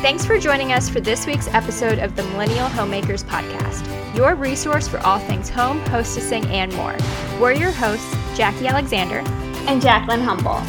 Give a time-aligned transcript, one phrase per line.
[0.00, 4.86] Thanks for joining us for this week's episode of the Millennial Homemakers Podcast, your resource
[4.86, 6.96] for all things home, hostessing, and more.
[7.40, 9.24] We're your hosts, Jackie Alexander
[9.66, 10.60] and Jaclyn Humble.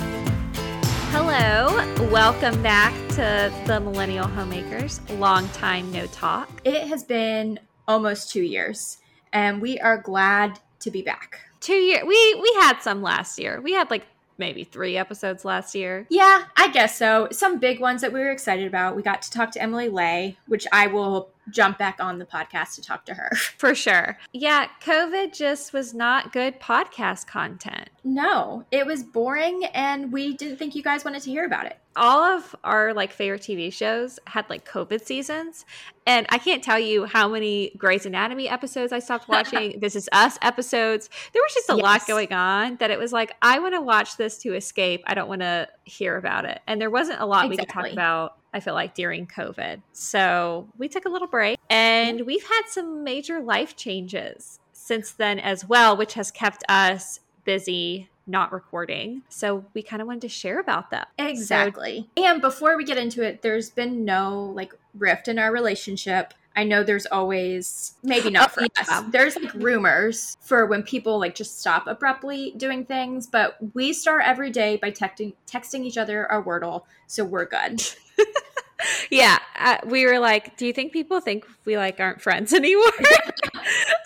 [1.11, 1.67] Hello,
[2.09, 4.99] welcome back to the Millennial Homemakers.
[5.11, 6.49] Long time no talk.
[6.63, 8.97] It has been almost two years,
[9.31, 11.39] and we are glad to be back.
[11.59, 12.03] Two years.
[12.03, 13.61] We we had some last year.
[13.61, 14.07] We had like
[14.39, 16.07] maybe three episodes last year.
[16.09, 17.27] Yeah, I guess so.
[17.31, 18.95] Some big ones that we were excited about.
[18.95, 22.75] We got to talk to Emily Lay, which I will jump back on the podcast
[22.75, 23.29] to talk to her.
[23.57, 24.17] For sure.
[24.33, 27.89] Yeah, COVID just was not good podcast content.
[28.03, 31.77] No, it was boring and we didn't think you guys wanted to hear about it.
[31.95, 35.65] All of our like favorite TV shows had like COVID seasons.
[36.05, 39.79] And I can't tell you how many Grey's Anatomy episodes I stopped watching.
[39.79, 41.09] this is us episodes.
[41.33, 41.83] There was just a yes.
[41.83, 45.03] lot going on that it was like, I want to watch this to escape.
[45.05, 46.61] I don't want to hear about it.
[46.67, 47.49] And there wasn't a lot exactly.
[47.49, 49.81] we could talk about I feel like during COVID.
[49.93, 55.39] So we took a little break and we've had some major life changes since then
[55.39, 59.23] as well, which has kept us busy not recording.
[59.27, 61.09] So we kind of wanted to share about that.
[61.17, 62.07] Exactly.
[62.17, 66.33] So, and before we get into it, there's been no like rift in our relationship.
[66.55, 68.67] I know there's always maybe not for yeah.
[68.81, 69.03] us.
[69.11, 74.23] There's like rumors for when people like just stop abruptly doing things, but we start
[74.25, 77.81] every day by texting texting each other our wordle, so we're good.
[79.11, 82.91] yeah, uh, we were like, "Do you think people think we like aren't friends anymore?"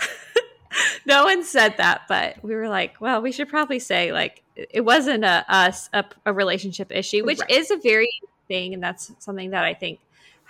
[1.05, 4.81] no one said that, but we were like, "Well, we should probably say like it
[4.81, 7.49] wasn't a us a, a relationship issue, which right.
[7.49, 8.11] is a very
[8.47, 9.99] thing, and that's something that I think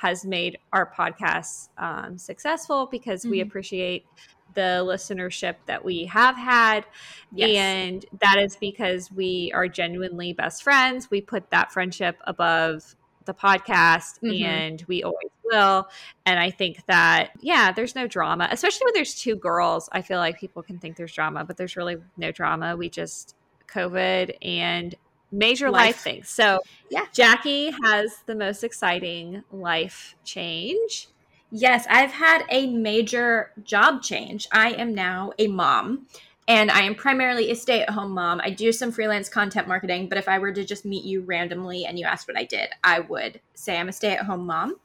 [0.03, 3.31] has made our podcast um, successful because mm-hmm.
[3.31, 4.05] we appreciate
[4.53, 6.85] the listenership that we have had.
[7.33, 7.57] Yes.
[7.57, 11.09] And that is because we are genuinely best friends.
[11.09, 14.43] We put that friendship above the podcast mm-hmm.
[14.43, 15.87] and we always will.
[16.25, 19.87] And I think that, yeah, there's no drama, especially when there's two girls.
[19.93, 22.75] I feel like people can think there's drama, but there's really no drama.
[22.75, 23.35] We just,
[23.67, 24.93] COVID and
[25.33, 25.87] major life.
[25.87, 26.29] life things.
[26.29, 31.09] So, yeah, Jackie has the most exciting life change.
[31.51, 34.47] Yes, I've had a major job change.
[34.51, 36.07] I am now a mom
[36.47, 38.41] and I am primarily a stay at home mom.
[38.43, 41.85] I do some freelance content marketing, but if I were to just meet you randomly
[41.85, 44.75] and you asked what I did, I would say I'm a stay at home mom.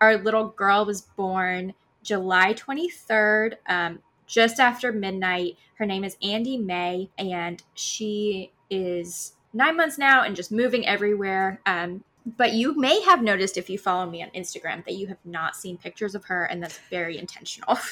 [0.00, 5.56] Our little girl was born July 23rd, um, just after midnight.
[5.74, 11.60] Her name is Andy May, and she is nine months now and just moving everywhere.
[11.66, 12.04] Um,
[12.36, 15.56] but you may have noticed if you follow me on Instagram that you have not
[15.56, 17.78] seen pictures of her, and that's very intentional.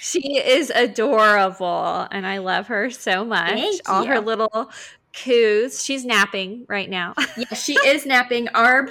[0.00, 3.50] She is adorable, and I love her so much.
[3.50, 4.10] Thank All you.
[4.10, 4.70] her little
[5.14, 5.82] coos.
[5.82, 7.14] She's napping right now.
[7.38, 8.48] yeah, she is napping.
[8.48, 8.88] Our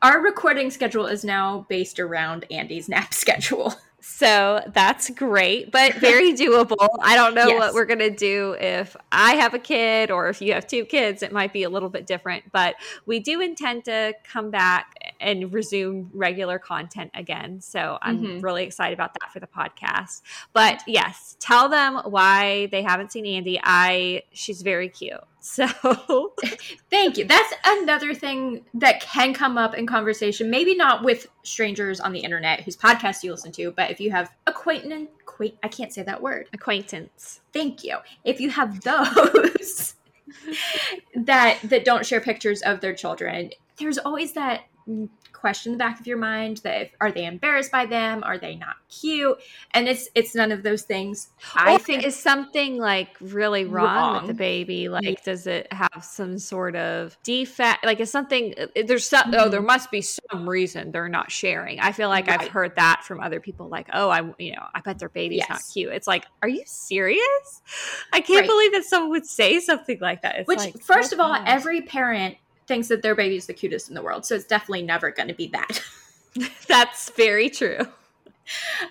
[0.00, 3.74] our recording schedule is now based around Andy's nap schedule.
[4.04, 6.88] So that's great, but very doable.
[7.00, 7.58] I don't know yes.
[7.58, 10.84] what we're going to do if I have a kid or if you have two
[10.84, 11.22] kids.
[11.22, 12.74] It might be a little bit different, but
[13.06, 17.60] we do intend to come back and resume regular content again.
[17.60, 18.40] So I'm mm-hmm.
[18.40, 20.22] really excited about that for the podcast.
[20.52, 23.60] But yes, tell them why they haven't seen Andy.
[23.62, 25.20] I she's very cute.
[25.44, 25.66] So
[26.90, 27.24] thank you.
[27.24, 30.48] That's another thing that can come up in conversation.
[30.48, 34.12] Maybe not with strangers on the internet whose podcast you listen to, but if you
[34.12, 35.10] have acquaintance,
[35.62, 36.48] I can't say that word.
[36.52, 37.40] Acquaintance.
[37.52, 37.98] Thank you.
[38.24, 39.96] If you have those
[41.16, 44.66] that that don't share pictures of their children, there's always that
[45.42, 48.38] question in the back of your mind that if, are they embarrassed by them are
[48.38, 49.36] they not cute
[49.72, 54.14] and it's it's none of those things i think is something like really wrong, wrong.
[54.18, 55.14] with the baby like yeah.
[55.24, 59.34] does it have some sort of defect like is something uh, there's some mm-hmm.
[59.34, 59.66] oh there mm-hmm.
[59.66, 62.40] must be some reason they're not sharing i feel like right.
[62.40, 65.38] i've heard that from other people like oh i you know i bet their baby's
[65.38, 65.48] yes.
[65.50, 67.62] not cute it's like are you serious
[68.12, 68.48] i can't right.
[68.48, 71.80] believe that someone would say something like that it's which like, first of all every
[71.80, 72.36] parent
[72.72, 74.24] thinks that their baby is the cutest in the world.
[74.24, 75.82] So it's definitely never going to be that.
[76.68, 77.80] That's very true.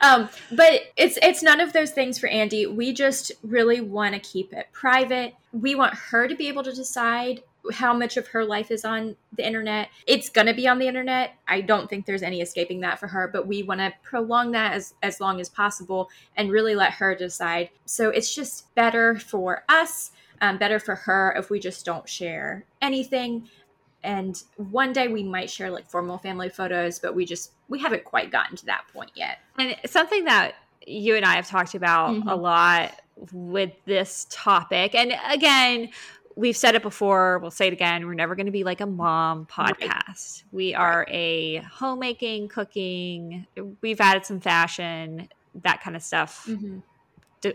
[0.02, 2.68] Um, but it's it's none of those things for Andy.
[2.68, 5.34] We just really want to keep it private.
[5.52, 7.42] We want her to be able to decide
[7.74, 9.90] how much of her life is on the internet.
[10.08, 11.36] It's going to be on the internet.
[11.48, 14.74] I don't think there's any escaping that for her, but we want to prolong that
[14.74, 17.70] as as long as possible and really let her decide.
[17.86, 22.66] So it's just better for us, um, better for her if we just don't share
[22.82, 23.50] anything
[24.04, 28.04] and one day we might share like formal family photos but we just we haven't
[28.04, 30.54] quite gotten to that point yet and something that
[30.86, 32.28] you and i have talked about mm-hmm.
[32.28, 33.00] a lot
[33.32, 35.90] with this topic and again
[36.38, 38.08] we've said it before, we'll say it again.
[38.08, 39.80] We're never going to be like a mom podcast.
[39.80, 40.44] Right.
[40.52, 43.46] We are a homemaking, cooking,
[43.82, 45.28] we've added some fashion,
[45.64, 46.46] that kind of stuff.
[46.48, 46.80] Mm-hmm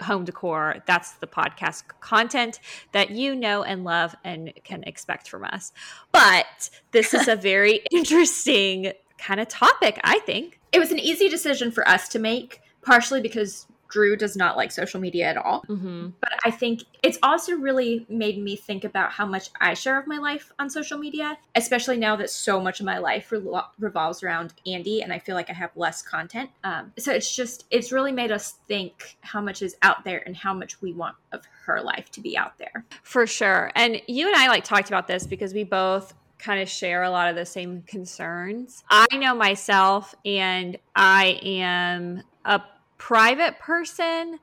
[0.02, 0.82] home decor.
[0.86, 2.60] That's the podcast content
[2.92, 5.72] that you know and love and can expect from us.
[6.12, 10.60] But this is a very interesting kind of topic, I think.
[10.72, 14.72] It was an easy decision for us to make, partially because Drew does not like
[14.72, 15.62] social media at all.
[15.68, 16.08] Mm-hmm.
[16.20, 20.06] But I think it's also really made me think about how much I share of
[20.06, 23.42] my life on social media, especially now that so much of my life re-
[23.78, 26.50] revolves around Andy and I feel like I have less content.
[26.64, 30.36] Um, so it's just, it's really made us think how much is out there and
[30.36, 32.84] how much we want of her life to be out there.
[33.02, 33.70] For sure.
[33.74, 37.10] And you and I like talked about this because we both kind of share a
[37.10, 38.84] lot of the same concerns.
[38.90, 42.60] I know myself and I am a
[42.98, 44.38] private person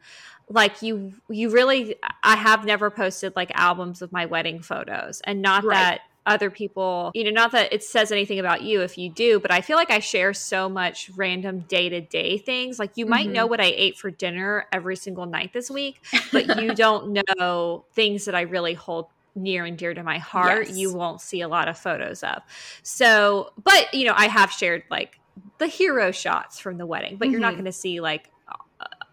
[0.49, 5.41] like you you really i have never posted like albums of my wedding photos and
[5.41, 5.75] not right.
[5.75, 9.39] that other people you know not that it says anything about you if you do
[9.39, 13.09] but i feel like i share so much random day-to-day things like you mm-hmm.
[13.11, 13.51] might know mm-hmm.
[13.51, 16.01] what i ate for dinner every single night this week
[16.31, 20.67] but you don't know things that i really hold near and dear to my heart
[20.67, 20.77] yes.
[20.77, 22.41] you won't see a lot of photos of
[22.83, 25.19] so but you know i have shared like
[25.57, 27.31] the hero shots from the wedding but mm-hmm.
[27.31, 27.61] you're not mm-hmm.
[27.61, 28.29] going to see like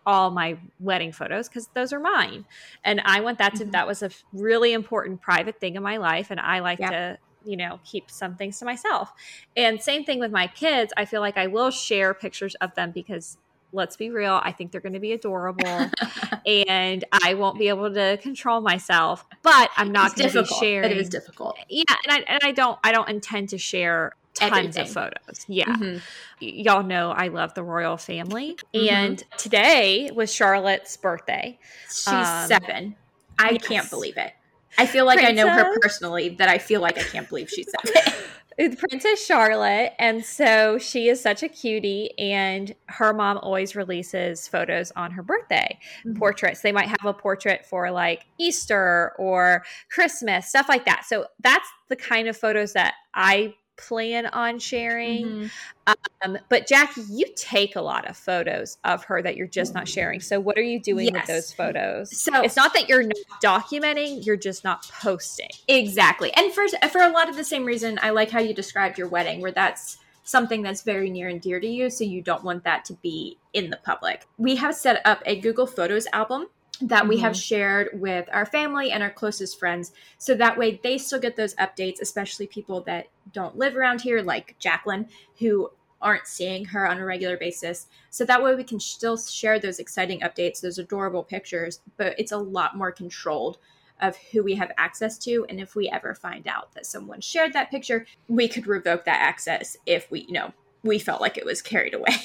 [0.06, 2.44] all my wedding photos because those are mine
[2.84, 3.72] and i want that to mm-hmm.
[3.72, 6.90] that was a really important private thing in my life and i like yeah.
[6.90, 9.12] to you know keep some things to myself
[9.56, 12.90] and same thing with my kids i feel like i will share pictures of them
[12.90, 13.38] because
[13.72, 15.90] let's be real i think they're going to be adorable
[16.46, 20.90] and i won't be able to control myself but i'm not going to be sharing
[20.90, 24.76] it is difficult yeah and I, and I don't i don't intend to share tons
[24.76, 24.82] Everything.
[24.82, 25.44] of photos.
[25.48, 25.66] Yeah.
[25.66, 25.98] Mm-hmm.
[26.40, 28.56] Y- y'all know I love the royal family.
[28.74, 28.94] Mm-hmm.
[28.94, 31.58] And today was Charlotte's birthday.
[31.88, 32.96] She's um, seven.
[33.38, 33.66] I yes.
[33.66, 34.32] can't believe it.
[34.78, 35.44] I feel like Princess?
[35.44, 38.12] I know her personally, that I feel like I can't believe she's seven.
[38.68, 39.94] Princess Charlotte.
[39.98, 42.10] And so she is such a cutie.
[42.18, 46.18] And her mom always releases photos on her birthday, mm-hmm.
[46.18, 46.60] portraits.
[46.60, 51.04] They might have a portrait for like Easter or Christmas, stuff like that.
[51.06, 55.26] So that's the kind of photos that I plan on sharing.
[55.26, 55.92] Mm-hmm.
[56.22, 59.88] Um, but Jackie, you take a lot of photos of her that you're just not
[59.88, 60.20] sharing.
[60.20, 61.14] So what are you doing yes.
[61.14, 62.16] with those photos?
[62.16, 65.48] So it's not that you're not documenting, you're just not posting.
[65.68, 66.32] Exactly.
[66.34, 69.08] And for for a lot of the same reason, I like how you described your
[69.08, 72.62] wedding, where that's something that's very near and dear to you, so you don't want
[72.64, 74.26] that to be in the public.
[74.38, 76.46] We have set up a Google Photos album
[76.82, 77.24] that we mm-hmm.
[77.24, 79.92] have shared with our family and our closest friends.
[80.18, 84.22] So that way they still get those updates, especially people that don't live around here,
[84.22, 85.70] like Jaclyn, who
[86.02, 87.86] aren't seeing her on a regular basis.
[88.08, 92.32] So that way we can still share those exciting updates, those adorable pictures, but it's
[92.32, 93.58] a lot more controlled
[94.00, 95.44] of who we have access to.
[95.50, 99.20] And if we ever find out that someone shared that picture, we could revoke that
[99.20, 102.14] access if we, you know, we felt like it was carried away.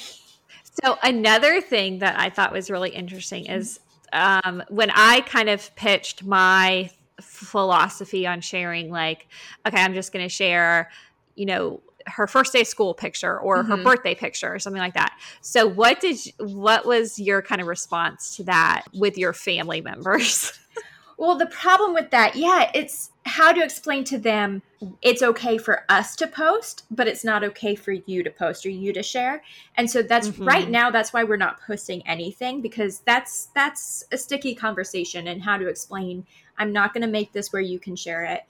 [0.84, 3.80] So another thing that I thought was really interesting is
[4.12, 9.28] um, when I kind of pitched my philosophy on sharing, like,
[9.66, 10.90] okay, I'm just going to share,
[11.34, 13.70] you know, her first day school picture or mm-hmm.
[13.70, 15.18] her birthday picture or something like that.
[15.40, 19.80] So what did you, what was your kind of response to that with your family
[19.80, 20.52] members?
[21.18, 24.62] well, the problem with that, yeah, it's how to explain to them
[25.02, 28.70] it's okay for us to post, but it's not okay for you to post or
[28.70, 29.42] you to share.
[29.76, 30.44] And so that's mm-hmm.
[30.44, 35.42] right now that's why we're not posting anything because that's that's a sticky conversation and
[35.42, 36.24] how to explain
[36.58, 38.42] I'm not going to make this where you can share it.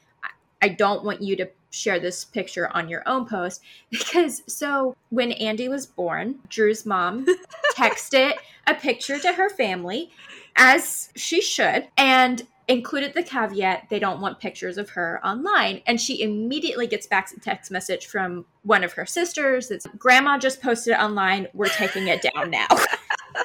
[0.63, 5.33] I don't want you to share this picture on your own post because so when
[5.33, 7.27] Andy was born, Drew's mom
[7.75, 8.35] texted
[8.67, 10.11] a picture to her family
[10.57, 15.83] as she should and included the caveat they don't want pictures of her online.
[15.87, 20.39] And she immediately gets back a text message from one of her sisters that's grandma
[20.39, 21.47] just posted it online.
[21.55, 22.67] We're taking it down now.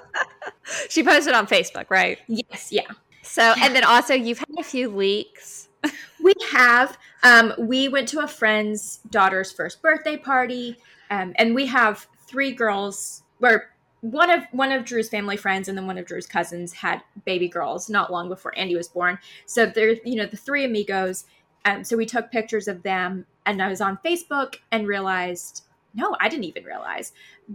[0.90, 2.20] she posted on Facebook, right?
[2.28, 2.90] Yes, yeah.
[3.22, 5.70] So, and then also you've had a few leaks.
[6.24, 6.98] we have.
[7.24, 10.78] Um, we went to a friend's daughter's first birthday party,
[11.12, 13.24] um, and we have three girls.
[13.38, 17.03] Where one of one of Drew's family friends and then one of Drew's cousins had
[17.25, 19.20] baby girls not long before Andy was born.
[19.46, 21.25] So they're you know the three amigos.
[21.65, 26.15] Um, so we took pictures of them, and I was on Facebook and realized no,
[26.20, 27.12] I didn't even realize.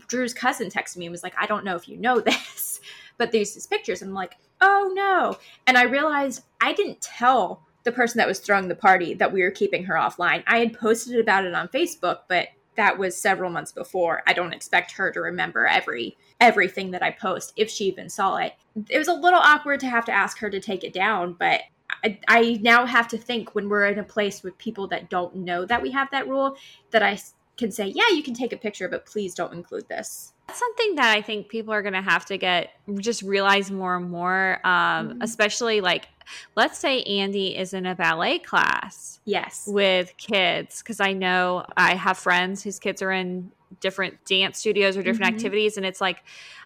[0.09, 2.81] Drew's cousin texted me and was like, I don't know if you know this,
[3.19, 4.03] but there's these pictures.
[4.03, 5.39] I'm like, oh no.
[5.67, 9.43] And I realized I didn't tell the person that was throwing the party that we
[9.43, 10.43] were keeping her offline.
[10.47, 14.23] I had posted about it on Facebook, but that was several months before.
[14.27, 18.37] I don't expect her to remember every everything that I post if she even saw
[18.37, 18.55] it.
[18.89, 21.63] It was a little awkward to have to ask her to take it down, but
[22.05, 25.37] I, I now have to think when we're in a place with people that don't
[25.37, 26.57] know that we have that rule
[26.91, 27.19] that I
[27.57, 30.33] can say, yeah, you can take a picture, but please don't include this.
[30.47, 33.97] That's something that I think people are going to have to get just realize more
[33.97, 35.23] and more, um, mm-hmm.
[35.23, 36.09] especially like,
[36.55, 39.21] let's say Andy is in a ballet class.
[39.25, 39.65] Yes.
[39.67, 40.83] With kids.
[40.83, 43.51] Cause I know I have friends whose kids are in
[43.81, 45.37] different dance studios or different mm-hmm.
[45.37, 45.77] activities.
[45.77, 46.23] And it's like,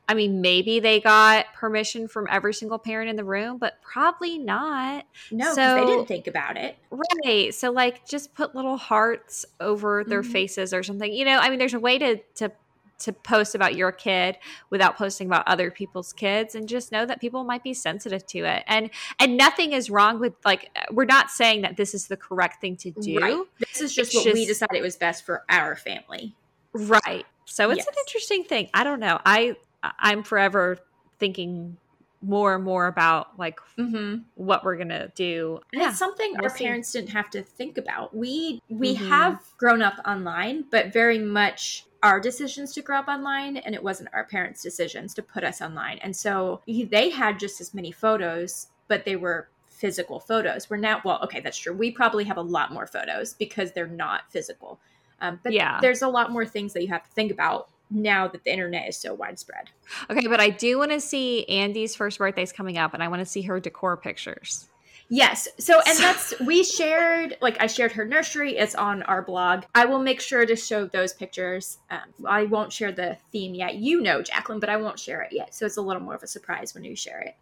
[0.08, 4.38] I mean, maybe they got permission from every single parent in the room, but probably
[4.38, 5.04] not.
[5.30, 6.76] No, so they didn't think about it.
[7.24, 7.54] Right.
[7.54, 10.32] So like just put little hearts over their mm-hmm.
[10.32, 11.12] faces or something.
[11.12, 12.52] You know, I mean there's a way to to
[13.00, 14.36] to post about your kid
[14.68, 18.40] without posting about other people's kids and just know that people might be sensitive to
[18.40, 22.16] it and and nothing is wrong with like we're not saying that this is the
[22.16, 23.44] correct thing to do right.
[23.58, 26.34] this is just it's what just, we decided was best for our family
[26.72, 27.86] right so it's yes.
[27.86, 30.78] an interesting thing i don't know i i'm forever
[31.18, 31.76] thinking
[32.22, 34.22] more and more about like mm-hmm.
[34.34, 35.60] what we're gonna do.
[35.72, 36.64] And yeah, it's something we'll our see.
[36.64, 38.14] parents didn't have to think about.
[38.14, 39.08] We we mm-hmm.
[39.08, 43.82] have grown up online, but very much our decisions to grow up online and it
[43.82, 45.98] wasn't our parents' decisions to put us online.
[46.02, 50.68] And so they had just as many photos, but they were physical photos.
[50.68, 51.72] We're now well, okay, that's true.
[51.72, 54.78] We probably have a lot more photos because they're not physical.
[55.20, 55.78] Um, but yeah.
[55.80, 58.88] there's a lot more things that you have to think about now that the internet
[58.88, 59.70] is so widespread.
[60.08, 63.20] Okay, but I do want to see Andy's first birthday's coming up and I want
[63.20, 64.68] to see her decor pictures.
[65.12, 65.48] Yes.
[65.58, 68.56] So, and that's, we shared, like, I shared her nursery.
[68.56, 69.64] It's on our blog.
[69.74, 71.78] I will make sure to show those pictures.
[71.90, 73.74] Um, I won't share the theme yet.
[73.74, 75.52] You know, Jaclyn, but I won't share it yet.
[75.52, 77.34] So it's a little more of a surprise when you share it.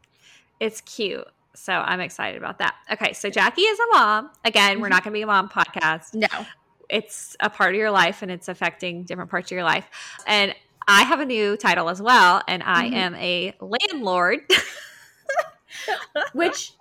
[0.61, 1.29] It's cute.
[1.55, 2.75] So I'm excited about that.
[2.91, 3.13] Okay.
[3.13, 4.31] So Jackie is a mom.
[4.47, 4.95] Again, we're mm-hmm.
[4.95, 6.15] not going to be a mom podcast.
[6.15, 6.47] No
[6.89, 9.87] it's a part of your life and it's affecting different parts of your life.
[10.27, 10.55] And
[10.87, 12.95] I have a new title as well, and I mm-hmm.
[12.95, 14.41] am a landlord.
[16.33, 16.73] Which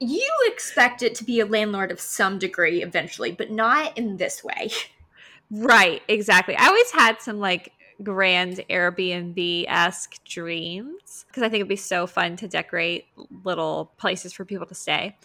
[0.00, 4.42] you expect it to be a landlord of some degree eventually, but not in this
[4.42, 4.70] way.
[5.50, 6.56] Right, exactly.
[6.56, 12.06] I always had some like grand Airbnb esque dreams because I think it'd be so
[12.06, 13.06] fun to decorate
[13.44, 15.18] little places for people to stay.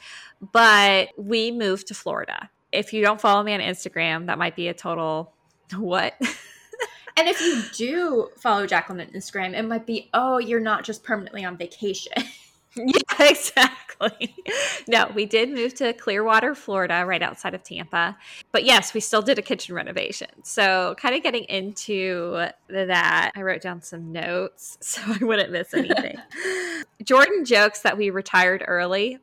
[0.52, 4.68] But we moved to Florida if you don't follow me on Instagram, that might be
[4.68, 5.34] a total
[5.76, 6.14] what?
[7.18, 11.04] and if you do follow Jaclyn on Instagram, it might be, oh, you're not just
[11.04, 12.14] permanently on vacation.
[12.76, 14.36] yeah, exactly.
[14.88, 18.18] No, we did move to Clearwater, Florida, right outside of Tampa.
[18.52, 20.28] But yes, we still did a kitchen renovation.
[20.44, 25.74] So, kind of getting into that, I wrote down some notes so I wouldn't miss
[25.74, 26.18] anything.
[27.04, 29.20] Jordan jokes that we retired early.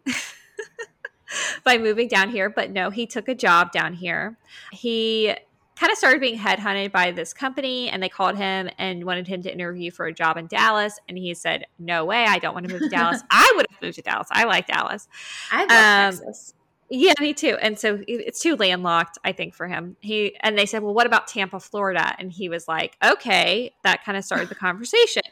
[1.64, 2.50] by moving down here.
[2.50, 4.36] But no, he took a job down here.
[4.72, 5.34] He
[5.76, 9.42] kind of started being headhunted by this company and they called him and wanted him
[9.42, 10.98] to interview for a job in Dallas.
[11.08, 13.22] And he said, No way, I don't want to move to Dallas.
[13.30, 14.28] I would have moved to Dallas.
[14.30, 15.08] I like Dallas.
[15.50, 16.54] I love um, Texas.
[16.94, 17.56] Yeah, me too.
[17.60, 19.96] And so it's too landlocked, I think, for him.
[20.00, 24.04] He and they said, "Well, what about Tampa, Florida?" And he was like, "Okay." That
[24.04, 25.22] kind of started the conversation.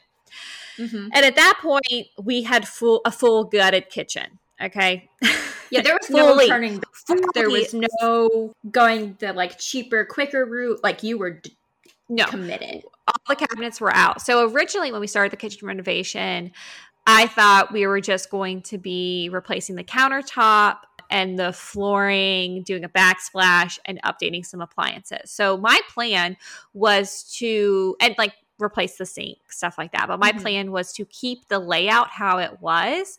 [0.78, 1.08] Mm-hmm.
[1.12, 4.38] And at that point, we had full a full gutted kitchen.
[4.62, 5.10] Okay,
[5.70, 6.94] Yeah, there was fully, no turning back.
[6.94, 7.22] Fully.
[7.34, 10.80] There was no going the like cheaper, quicker route.
[10.82, 11.56] Like you were d-
[12.08, 12.84] no committed.
[13.06, 14.20] All the cabinets were out.
[14.20, 16.52] So originally, when we started the kitchen renovation,
[17.06, 20.78] I thought we were just going to be replacing the countertop
[21.10, 25.30] and the flooring, doing a backsplash, and updating some appliances.
[25.30, 26.36] So my plan
[26.72, 30.06] was to and like replace the sink, stuff like that.
[30.06, 30.40] But my mm-hmm.
[30.40, 33.18] plan was to keep the layout how it was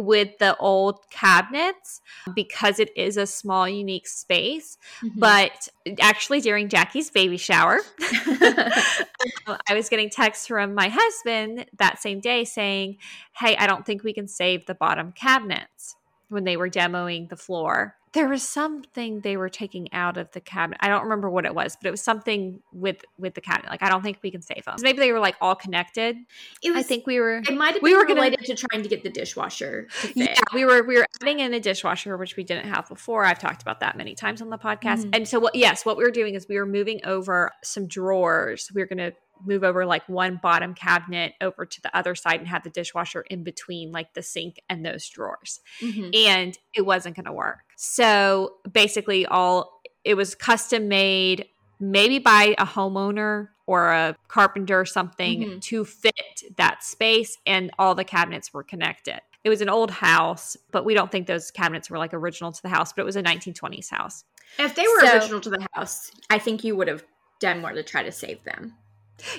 [0.00, 2.00] with the old cabinets
[2.34, 4.78] because it is a small, unique space.
[5.04, 5.18] Mm-hmm.
[5.20, 5.68] But
[6.00, 12.44] actually, during Jackie's baby shower, I was getting texts from my husband that same day
[12.44, 12.96] saying,
[13.36, 15.96] Hey, I don't think we can save the bottom cabinets
[16.30, 20.40] when they were demoing the floor there was something they were taking out of the
[20.40, 20.78] cabinet.
[20.80, 23.70] I don't remember what it was, but it was something with with the cabinet.
[23.70, 24.76] Like I don't think we can save them.
[24.82, 26.16] Maybe they were like all connected.
[26.62, 27.38] It was, I think we were.
[27.38, 29.88] It might have we were related gonna, to trying to get the dishwasher.
[30.14, 33.24] Yeah, we were we were adding in a dishwasher, which we didn't have before.
[33.24, 35.02] I've talked about that many times on the podcast.
[35.02, 35.10] Mm-hmm.
[35.12, 35.54] And so what?
[35.54, 38.70] Yes, what we were doing is we were moving over some drawers.
[38.74, 39.12] We were going to
[39.44, 43.22] move over like one bottom cabinet over to the other side and have the dishwasher
[43.22, 45.60] in between like the sink and those drawers.
[45.80, 46.10] Mm-hmm.
[46.14, 47.60] And it wasn't going to work.
[47.76, 51.46] So basically, all it was custom made,
[51.78, 55.58] maybe by a homeowner or a carpenter or something mm-hmm.
[55.60, 57.38] to fit that space.
[57.46, 59.20] And all the cabinets were connected.
[59.42, 62.62] It was an old house, but we don't think those cabinets were like original to
[62.62, 64.24] the house, but it was a 1920s house.
[64.58, 67.04] If they were so, original to the house, I think you would have
[67.40, 68.74] done more to try to save them.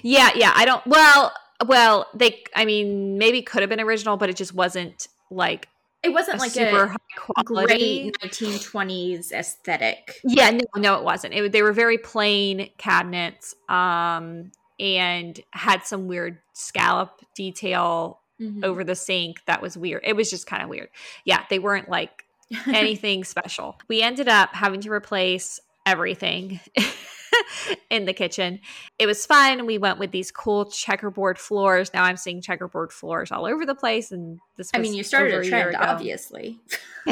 [0.03, 0.51] Yeah, yeah.
[0.55, 0.85] I don't.
[0.87, 1.33] Well,
[1.65, 2.43] well, they.
[2.55, 5.67] I mean, maybe could have been original, but it just wasn't like
[6.03, 8.11] it wasn't a like super a high quality.
[8.11, 10.15] great 1920s aesthetic.
[10.23, 11.33] Yeah, no, no, it wasn't.
[11.33, 18.63] It, they were very plain cabinets, um, and had some weird scallop detail Mhm.
[18.65, 20.01] over the sink that was weird.
[20.03, 20.89] It was just kind of weird.
[21.25, 22.25] Yeah, they weren't like
[22.67, 23.77] anything special.
[23.87, 25.59] We ended up having to replace
[25.91, 26.59] everything
[27.89, 28.59] in the kitchen.
[28.97, 29.65] It was fun.
[29.65, 31.93] We went with these cool checkerboard floors.
[31.93, 34.11] Now I'm seeing checkerboard floors all over the place.
[34.11, 35.79] And this was I mean, you started a trend, ago.
[35.81, 36.59] obviously.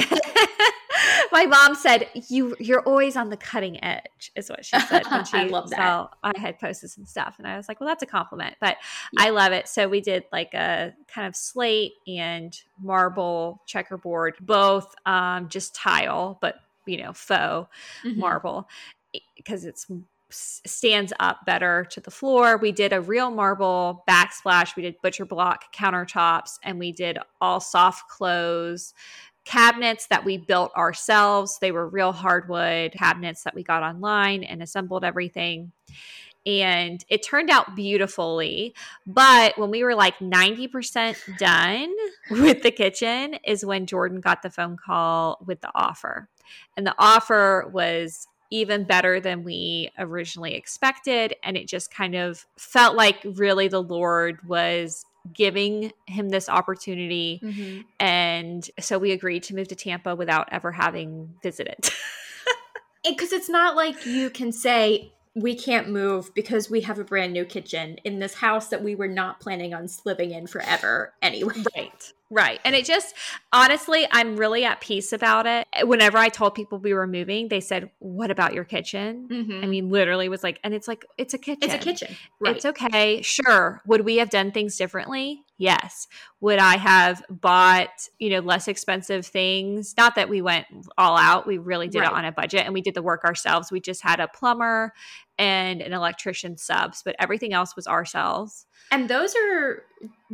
[1.31, 5.23] My mom said you you're always on the cutting edge, is what she said when
[5.31, 5.77] she I love that.
[5.77, 8.77] saw I had posted some stuff, and I was like, well, that's a compliment, but
[9.13, 9.25] Yeah.
[9.25, 9.67] I love it.
[9.67, 16.37] So we did like a kind of slate and marble checkerboard, both um, just tile,
[16.41, 16.55] but
[16.85, 17.69] you know, faux
[18.03, 18.17] Mhm.
[18.17, 18.69] marble
[19.35, 19.87] because it's
[20.31, 22.57] stands up better to the floor.
[22.57, 24.75] We did a real marble backsplash.
[24.75, 28.93] We did butcher block countertops, and we did all soft close
[29.45, 31.57] cabinets that we built ourselves.
[31.59, 35.71] They were real hardwood cabinets that we got online and assembled everything.
[36.45, 38.75] And it turned out beautifully.
[39.07, 41.91] But when we were like 90% done
[42.31, 46.29] with the kitchen, is when Jordan got the phone call with the offer.
[46.77, 51.35] And the offer was even better than we originally expected.
[51.43, 57.39] And it just kind of felt like really the Lord was giving him this opportunity.
[57.43, 57.85] Mhm.
[57.99, 61.77] And so we agreed to move to Tampa without ever having visited.
[63.03, 67.33] because it's not like you can say we can't move because we have a brand
[67.33, 71.53] new kitchen in this house that we were not planning on living in forever anyway.
[71.75, 72.13] right.
[72.31, 72.59] Right.
[72.63, 73.15] And it just,
[73.51, 75.67] honestly, I'm really at peace about it.
[75.87, 79.27] Whenever I told people we were moving, they said, What about your kitchen?
[79.29, 79.63] Mhm.
[79.63, 81.63] I mean, literally was like, and it's like, it's a kitchen.
[81.63, 82.55] it's a kitchen, right?
[82.55, 83.21] It's okay.
[83.21, 83.81] Sure.
[83.87, 85.43] Would we have done things differently?
[85.59, 86.07] Yes.
[86.39, 89.93] Would I have bought, you know, less expensive things?
[89.97, 90.65] Not that we went
[90.97, 91.45] all out.
[91.45, 92.07] We really did Right.
[92.11, 93.71] it on a budget and we did the work ourselves.
[93.71, 94.93] We just had a plumber
[95.37, 98.65] and an electrician subs, but everything else was ourselves.
[98.91, 99.83] and those are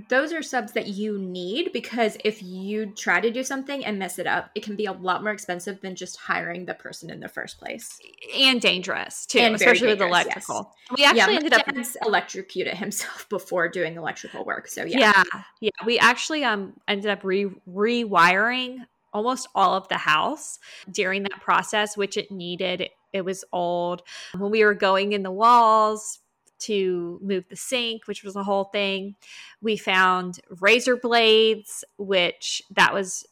[0.09, 4.19] those are subs that you need because if you try to do something and mess
[4.19, 7.19] it up, it can be a lot more expensive than just hiring the person in
[7.19, 7.99] the first place.
[8.37, 10.73] And dangerous too, And especially with electrical.
[10.95, 11.65] We actually yeah, ended up
[12.05, 14.67] electrocuted himself before doing electrical work.
[14.67, 15.14] So yeah, yeah.
[15.15, 15.69] Yeah yeah.
[15.85, 18.79] we actually um ended up re- rewiring
[19.13, 20.59] almost all of the house
[20.91, 24.01] during that process which it needed it was old
[24.37, 26.19] when we were going in the walls
[26.57, 29.15] to move the sink which was a whole thing
[29.61, 33.25] we found razor blades which that was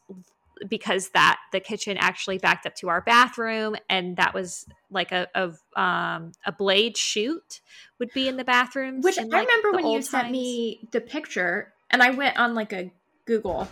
[0.68, 5.28] because that the kitchen actually backed up to our bathroom and that was like a
[5.34, 7.60] a, um, a blade chute
[7.98, 12.02] would be in the bathroom Which I remember when you sent me the picture, and
[12.02, 12.90] I went on like a
[13.26, 13.68] Google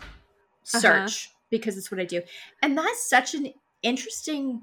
[0.65, 2.23] search because it's what I do,
[2.63, 3.53] and that's such an
[3.83, 4.63] interesting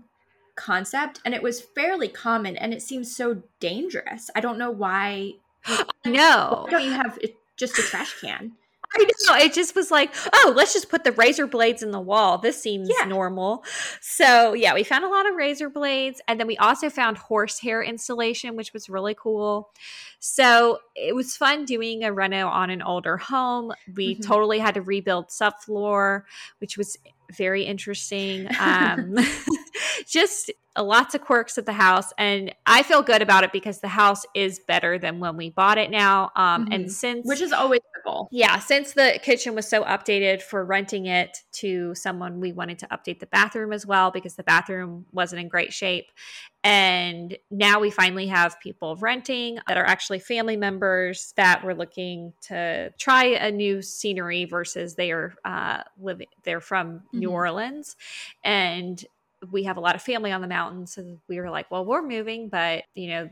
[0.55, 4.29] concept, and it was fairly common, and it seems so dangerous.
[4.35, 5.33] I don't know why.
[6.05, 7.17] no Why don't you have
[7.57, 8.53] just a trash can?
[8.95, 9.35] I know.
[9.35, 12.37] It just was like, oh, let's just put the razor blades in the wall.
[12.39, 13.05] This seems Yeah.
[13.05, 13.63] normal.
[14.01, 16.21] So, yeah, we found a lot of razor blades.
[16.27, 19.69] And then we also found horsehair installation, which was really cool.
[20.19, 23.73] So, it was fun doing a reno on an older home.
[23.95, 24.25] We Mhm.
[24.25, 26.23] totally had to rebuild subfloor,
[26.59, 26.97] which was
[27.31, 28.47] very interesting.
[28.59, 29.15] Um,
[30.07, 32.13] just lots of quirks at the house.
[32.17, 35.77] And I feel good about it because the house is better than when we bought
[35.77, 36.31] it now.
[36.35, 36.73] Um, Mhm.
[36.73, 38.29] And since Which is always the goal.
[38.31, 42.87] yeah, since the kitchen was so updated for renting it to someone, we wanted to
[42.87, 46.11] update the bathroom as well because the bathroom wasn't in great shape.
[46.63, 52.33] And now we finally have people renting that are actually family members that were looking
[52.41, 56.27] to try a new scenery versus they are uh, living.
[56.43, 57.33] They're from New Mhm.
[57.33, 57.95] Orleans,
[58.43, 59.03] and
[59.51, 60.87] we have a lot of family on the mountain.
[60.87, 63.29] So we were like, well, we're moving, but you know,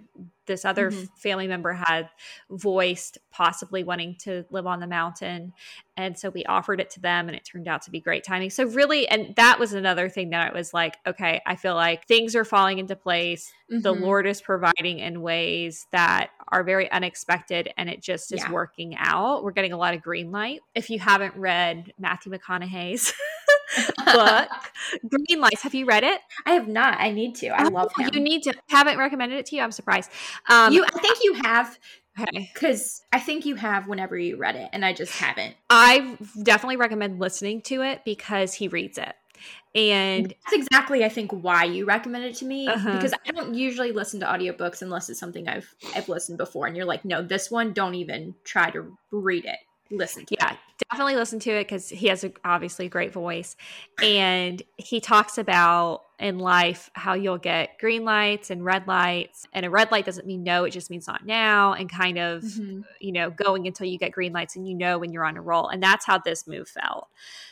[0.48, 1.10] this other Mhm.
[1.18, 2.10] family member had
[2.50, 5.54] voiced possibly wanting to live on the mountain.
[5.96, 8.50] And so we offered it to them and it turned out to be great timing.
[8.50, 12.08] So really, and that was another thing that I was like, okay, I feel like
[12.08, 13.52] things are falling into place.
[13.70, 14.02] The Mhm.
[14.02, 18.52] Lord is providing in ways that are very unexpected and it just is Yeah.
[18.52, 19.44] working out.
[19.44, 20.62] We're getting a lot of green light.
[20.76, 23.14] If you haven't read Matthew McConaughey's
[24.06, 24.50] book,
[25.06, 26.22] Greenlights, have you read it?
[26.46, 27.00] I have not.
[27.00, 27.48] I need to.
[27.50, 28.10] I Oh, love him.
[28.14, 28.54] You need to.
[28.70, 29.62] Haven't recommended it to you.
[29.62, 30.10] I'm surprised.
[30.50, 31.78] Um, you, I think you have
[32.20, 32.50] okay.
[32.54, 35.56] because I think you have whenever you read it, and I just haven't.
[35.70, 39.14] I definitely recommend listening to it because he reads it.
[39.76, 42.94] And That's exactly, I think, why you recommended it to me Uh-huh.
[42.94, 46.76] because I don't usually listen to audiobooks unless it's something I've I've listened before, and
[46.76, 50.58] you're like, no, this one, don't even try to read it listen to yeah it.
[50.90, 53.56] definitely listen to it because he has a, obviously a great voice
[54.04, 59.46] and he talks about in life how you'll get green lights and red lights.
[59.54, 62.42] And a red light doesn't mean no it just means not now and kind of
[62.44, 62.86] Mhm.
[63.00, 65.42] you know going until you get green lights and you know when you're on a
[65.42, 65.68] roll.
[65.68, 67.08] And that's how this move felt.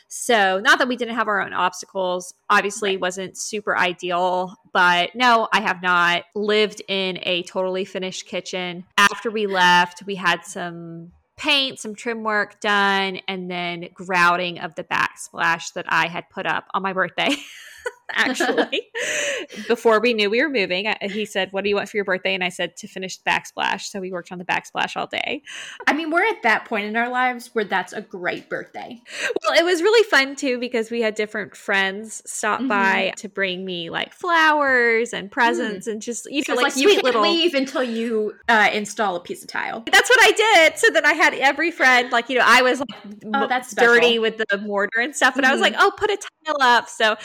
[0.08, 3.00] So not that we didn't have our own obstacles obviously Right.
[3.00, 8.84] wasn't super ideal but no i have not lived in a totally finished kitchen.
[8.98, 14.74] After we left we had some paint some trim work done and then grouting of
[14.74, 17.28] the backsplash that i had put up on my birthday
[18.12, 18.82] actually
[19.68, 22.04] before we knew we were moving I- he said what do you want for your
[22.04, 25.06] birthday and i said to finish the backsplash so we worked on the backsplash all
[25.06, 25.42] day
[25.88, 29.00] I mean, we're at that point in our lives where that's a great birthday.
[29.42, 32.68] Well, it was really fun too because we had different friends stop Mhm.
[32.68, 36.88] by to bring me like flowers and presents and just you know like, like, you
[36.88, 37.22] can't little.
[37.22, 39.84] leave until you uh, install a piece of tile.
[39.90, 40.78] That's what I did.
[40.78, 42.88] So then I had every friend like you know I was like
[43.34, 43.94] Oh, that's special.
[43.94, 45.64] dirty with the mortar and stuff, and I was Mhm.
[45.64, 46.28] like, oh, put a tile
[46.60, 46.88] up.
[46.88, 47.16] So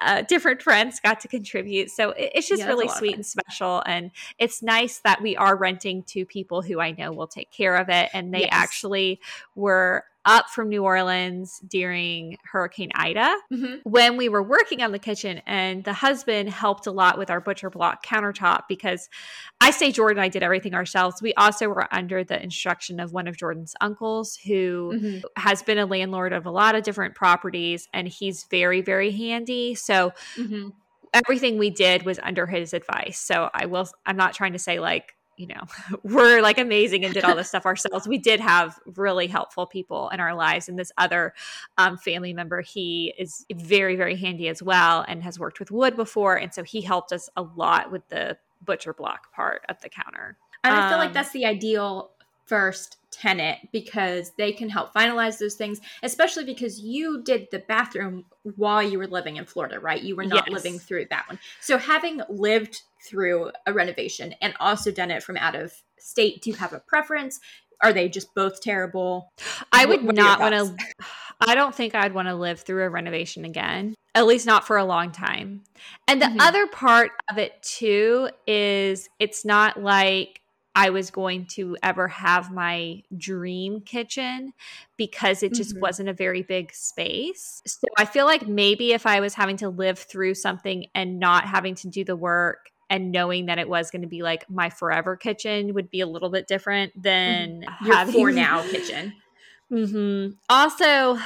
[0.00, 1.90] uh, different friends got to contribute.
[1.90, 5.56] So it- it's just Yeah, really sweet and special, and it's nice that we are
[5.56, 8.50] renting to people who I know will take care of it, and they Yes.
[8.50, 9.20] actually
[9.54, 14.98] were up from New Orleans during Hurricane Ida hmm when we were working on the
[14.98, 19.08] kitchen and the husband helped a lot with our butcher block countertop because
[19.60, 21.22] I say Jordan and I did everything ourselves.
[21.22, 25.78] We also were under the instruction of one of Jordan's uncles who hmm has been
[25.78, 29.74] a landlord of a lot of different properties and he's very very handy.
[29.74, 30.68] So hmm
[31.12, 33.18] everything we did was under his advice.
[33.18, 35.62] So I will I'm not trying to say like you know,
[36.02, 38.06] we're like amazing and did all this stuff ourselves.
[38.06, 40.68] We did have really helpful people in our lives.
[40.68, 41.34] And this other
[41.78, 45.96] um, family member, he is very, very handy as well and has worked with wood
[45.96, 46.36] before.
[46.36, 50.36] And so he helped us a lot with the butcher block part of the counter.
[50.62, 52.10] And I feel Um, like that's the ideal
[52.50, 58.24] first tenant because they can help finalize those things, especially because you did the bathroom
[58.56, 60.02] while you were living in Florida, right?
[60.02, 60.64] You were not Yes.
[60.64, 61.38] living through that one.
[61.60, 66.50] So having lived through a renovation and also done it from out of state, do
[66.50, 67.38] you have a preference?
[67.82, 69.28] Are they just both terrible?
[69.72, 71.04] I would what your not want to,
[71.40, 74.76] I don't think I'd want to live through a renovation again, at least not for
[74.76, 75.62] a long time.
[76.08, 76.40] And the Mhm.
[76.40, 80.40] other part of it too is it's not like
[80.80, 84.54] I was going to ever have my dream kitchen
[84.96, 85.80] because it just Mhm.
[85.80, 87.60] wasn't a very big space.
[87.66, 91.44] So I feel like maybe if I was having to live through something and not
[91.44, 94.70] having to do the work and knowing that it was going to be like my
[94.70, 99.12] forever kitchen would be a little bit different than Your having for now kitchen.
[99.70, 100.32] Mm-hmm.
[100.48, 101.16] Also,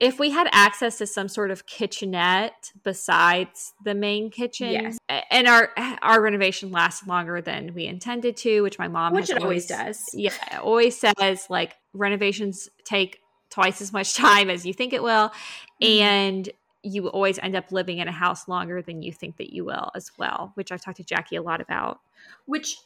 [0.00, 4.98] if we had access to some sort of kitchenette besides the main kitchen, Yes.
[5.30, 5.70] and our
[6.02, 9.66] our renovation lasted longer than we intended to, which my mom Which has it always
[9.66, 10.02] does.
[10.14, 10.32] Yeah,
[10.62, 15.30] always says like renovations take twice as much time as you think it will,
[15.82, 16.00] Mhm.
[16.00, 16.48] and
[16.82, 19.90] you always end up living in a house longer than you think that you will
[19.94, 22.00] as well, which I've talked to Jackie a lot about.
[22.46, 22.76] which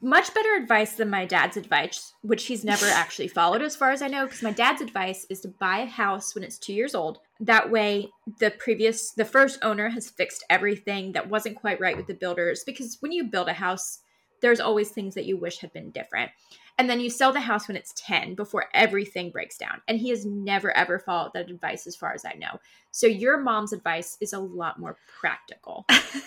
[0.00, 4.00] much better advice than my dad's advice which he's never actually followed as far as
[4.00, 6.94] i know because my dad's advice is to buy a house when it's two years
[6.94, 7.18] old.
[7.40, 12.06] That way the previous the first owner has fixed everything that wasn't quite right with
[12.06, 14.00] the builders because when you build a house
[14.40, 16.30] there's always things that you wish had been different.
[16.76, 19.80] And then you sell the house when it's 10 before everything breaks down.
[19.88, 22.58] And he has never ever followed that advice as far as i know.
[22.90, 25.86] So your mom's advice is a lot more practical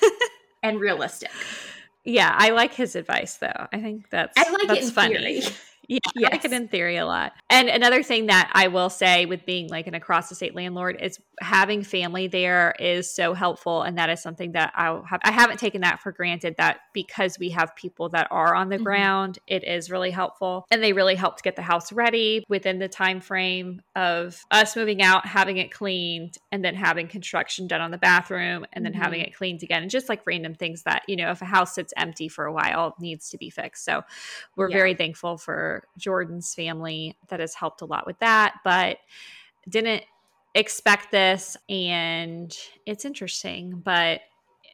[0.63, 1.31] and realistic
[2.07, 3.67] Yeah, I like his advice though.
[3.73, 5.17] I think that's I like it that's in funny.
[5.41, 5.41] theory.
[5.89, 7.33] Yeah, I like it in theory a lot.
[7.49, 10.97] And another thing that I will say with being like an across the state landlord
[11.01, 15.21] is having family there is so helpful, and that is something that I have.
[15.23, 16.55] I haven't taken that for granted.
[16.57, 18.83] That because we have people that are on the Mhm.
[18.83, 22.89] ground, it is really helpful, and they really helped get the house ready within the
[22.89, 27.91] time frame of us moving out, having it cleaned, and then having construction done on
[27.91, 29.27] the bathroom, and then having Mhm.
[29.27, 31.93] it cleaned again, and just like random things that you know, if a house sits
[31.95, 33.85] empty for a while, needs to be fixed.
[33.85, 34.01] So
[34.57, 34.77] we're Yeah.
[34.77, 38.97] very thankful for Jordan's family that has helped a lot with that, but
[39.69, 40.03] didn't
[40.55, 44.21] expect this and it's interesting, but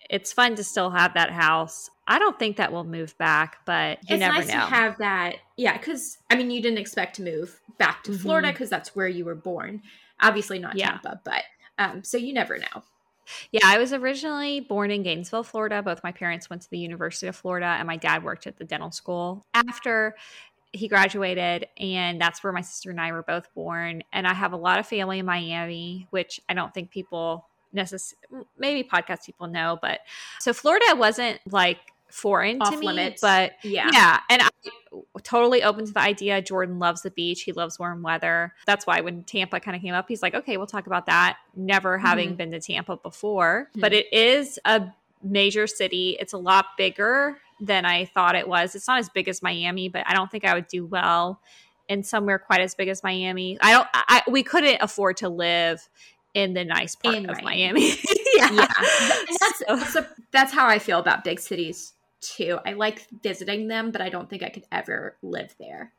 [0.09, 1.89] it's fun to still have that house.
[2.07, 4.53] I don't think that will move back, but you it's never nice know.
[4.53, 8.19] to have that yeah because i mean you didn't expect to move back to Mhm.
[8.19, 9.81] florida because that's where you were born
[10.19, 10.89] obviously not Yeah.
[10.91, 11.43] tampa but
[11.77, 12.83] um so you never know
[13.51, 15.81] yeah, I was originally born in Gainesville, Florida.
[15.81, 18.65] Both my parents went to the University of Florida, and my dad worked at the
[18.65, 20.15] dental school after
[20.73, 21.67] he graduated.
[21.77, 24.03] And that's where my sister and I were both born.
[24.11, 28.45] And I have a lot of family in Miami, which I don't think people necessarily,
[28.57, 29.79] maybe podcast people know.
[29.81, 30.01] But
[30.39, 31.77] so Florida wasn't like
[32.09, 32.85] foreign Off to me.
[32.85, 33.21] limits.
[33.21, 33.89] But Yeah.
[33.91, 34.49] yeah, and I
[35.23, 36.41] totally open to the idea.
[36.43, 37.41] Jordan loves the beach.
[37.41, 38.53] He loves warm weather.
[38.67, 41.37] That's why when Tampa kind of came up, he's like, okay, we'll talk about that.
[41.55, 42.37] Never having Mhm.
[42.37, 43.81] been to Tampa before, Mhm.
[43.81, 44.89] but it is a
[45.23, 46.15] major city.
[46.19, 48.75] It's a lot bigger than I thought it was.
[48.75, 51.39] It's not as big as Miami, but I don't think I would do well
[51.87, 53.57] in somewhere quite as big as Miami.
[53.61, 53.87] I don't.
[53.93, 55.87] I, we couldn't afford to live
[56.33, 57.81] in the nice part In of Miami.
[57.81, 57.99] Miami.
[58.35, 58.51] yeah.
[58.51, 58.67] yeah.
[59.39, 62.59] That's, So- that's, a- that's how I feel about big cities too.
[62.65, 65.93] I like visiting them, but I don't think I could ever live there.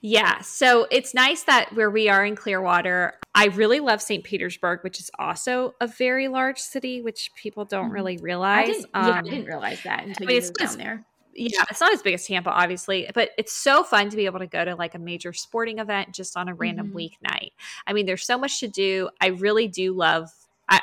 [0.00, 0.40] Yeah.
[0.40, 4.24] So it's nice that where we are in Clearwater, I really love St.
[4.24, 7.92] Petersburg, which is also a very large city, which people don't Mhm.
[7.92, 8.66] really I realize.
[8.66, 11.04] didn't, yeah, I Um, didn't realize that until I mean, you moved down there.
[11.34, 14.40] yeah, it's not as big as Tampa, obviously, but it's so fun to be able
[14.40, 16.94] to go to like a major sporting event just on a random Mhm.
[16.94, 17.50] weeknight.
[17.86, 19.10] I mean, there's so much to do.
[19.20, 20.30] I really do love.
[20.68, 20.80] I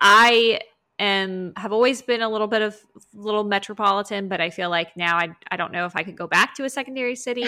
[0.00, 0.60] I
[1.00, 2.76] am have always been a little bit of
[3.14, 6.26] little metropolitan, but I feel like now I I don't know if I could go
[6.26, 7.44] back to a secondary city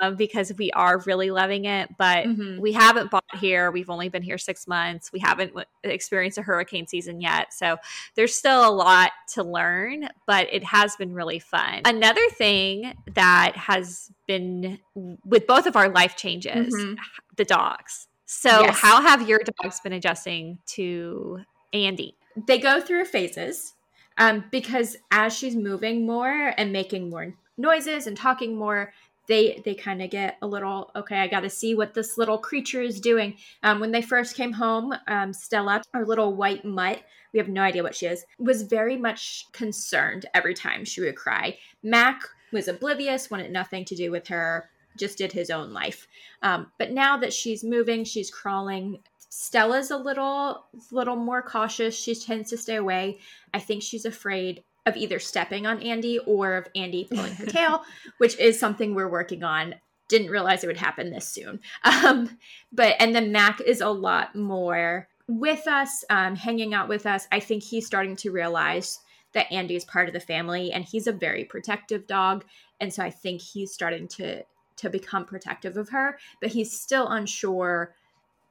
[0.00, 2.26] um, because we are really loving it, but.
[2.26, 2.58] Mhm.
[2.60, 3.70] We haven't bought here.
[3.70, 5.12] We've only been here six months.
[5.12, 7.54] We haven't w- experienced a hurricane season yet.
[7.54, 7.76] So
[8.16, 11.82] there's still a lot to learn, but it has been really fun.
[11.84, 14.80] Another thing that has been
[15.24, 16.96] with both of our life changes Mhm.
[17.36, 18.08] the dogs.
[18.26, 18.76] So, Yes.
[18.78, 22.17] how have your dogs been adjusting to Andy?
[22.46, 23.74] They go through phases
[24.18, 28.92] um, because as she's moving more and making more noises and talking more
[29.28, 32.82] they they kind of get a little okay i gotta see what this little creature
[32.82, 33.36] is doing.
[33.62, 37.62] Um, when they first came home um, stella our little white mutt we have no
[37.62, 41.58] idea what she is was very much concerned every time she would cry.
[41.82, 42.22] Mac
[42.52, 46.08] was oblivious wanted nothing to do with her just did his own life.
[46.42, 51.96] Um, but now that she's moving she's crawling Stella's a little little more cautious.
[51.96, 53.18] She tends to stay away.
[53.52, 57.82] I think she's afraid of either stepping on Andy or of Andy pulling her tail,
[58.18, 59.74] which is something we're working on.
[60.08, 61.60] Didn't realize it would happen this soon.
[61.84, 62.38] Um,
[62.72, 67.28] but and then Mac is a lot more with us, um, hanging out with us.
[67.30, 69.00] I think he's starting to realize
[69.34, 72.44] that Andy is part of the family, and he's a very protective dog.
[72.80, 74.42] And so I think he's starting to
[74.76, 77.94] to become protective of her, but he's still unsure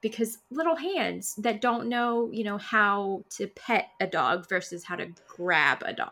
[0.10, 4.96] because little hands that don't know, you know, how to pet a dog versus how
[4.96, 6.12] to grab a dog.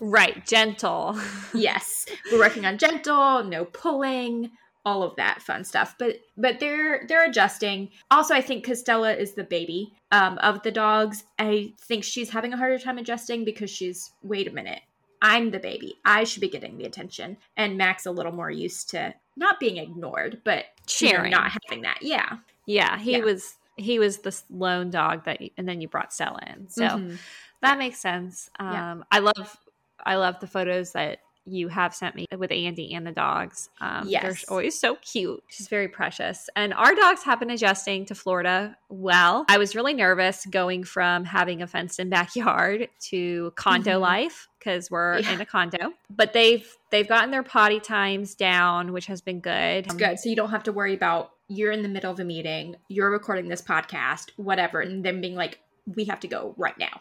[0.00, 1.18] Right, gentle.
[1.54, 4.50] yes, we're working on gentle, no pulling,
[4.84, 5.94] all of that fun stuff.
[5.98, 7.90] But but they're they're adjusting.
[8.10, 11.24] Also, I think Costella is the baby um, of the dogs.
[11.38, 14.80] I think she's having a harder time adjusting because she's wait a minute.
[15.22, 15.96] I'm the baby.
[16.04, 17.36] I should be getting the attention.
[17.56, 20.64] And Mac's a little more used to not being ignored, but
[20.98, 21.30] you know, Sharing.
[21.30, 21.98] not having that.
[22.00, 22.38] Yeah.
[22.70, 23.24] Yeah, he Yeah.
[23.24, 26.68] was he was the lone dog that, you, and then you brought Stella in.
[26.68, 27.18] So Mhm.
[27.62, 28.48] that makes sense.
[28.58, 28.96] Um, Yeah.
[29.10, 29.56] I love
[30.04, 33.70] I love the photos that you have sent me with Andy and the dogs.
[33.80, 34.22] Um, Yes.
[34.22, 35.42] they're always so cute.
[35.48, 36.48] She's very precious.
[36.54, 39.46] And our dogs have been adjusting to Florida well.
[39.48, 44.00] I was really nervous going from having a fenced in backyard to condo Mhm.
[44.02, 45.32] life because we're Yeah.
[45.32, 45.92] in a condo.
[46.10, 49.86] But they've they've gotten their potty times down, which has been good.
[49.86, 50.18] It's good.
[50.18, 53.10] So you don't have to worry about you're in the middle of a meeting, you're
[53.10, 55.58] recording this podcast, whatever, and them being like,
[55.96, 57.00] we have to go right now.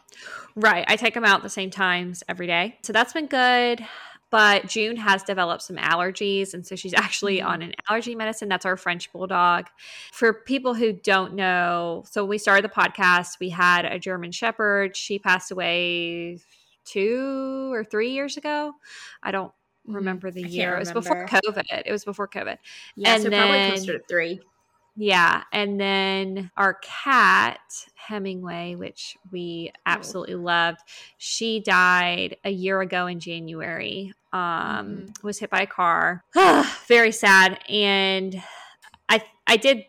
[0.56, 0.84] Right.
[0.88, 2.78] I take them out the same times every day.
[2.82, 3.86] So that's been good.
[4.32, 6.54] But June has developed some allergies.
[6.54, 7.46] And so she's actually Mhm.
[7.48, 8.48] on an allergy medicine.
[8.50, 9.65] That's our French bulldog.
[10.12, 14.32] For people who don't know, so when we started the podcast, we had a German
[14.32, 14.96] Shepherd.
[14.96, 16.39] She passed away
[16.86, 18.74] two or three years ago.
[19.24, 19.52] I don't
[19.86, 20.48] remember the Mm-hmm.
[20.48, 20.76] I year.
[20.76, 21.26] It was before.
[21.26, 21.63] COVID.
[21.86, 22.58] It was before COVID.
[22.96, 24.39] Yeah, And so probably closer to three.
[25.01, 25.43] Yeah.
[25.53, 27.62] And then our cat,
[27.95, 30.81] Hemingway, which we absolutely loved,
[31.17, 34.12] she died a year ago in January.
[34.33, 36.25] Um, was hit by a car.
[36.88, 37.59] Very sad.
[37.69, 38.43] And
[39.07, 39.85] I I did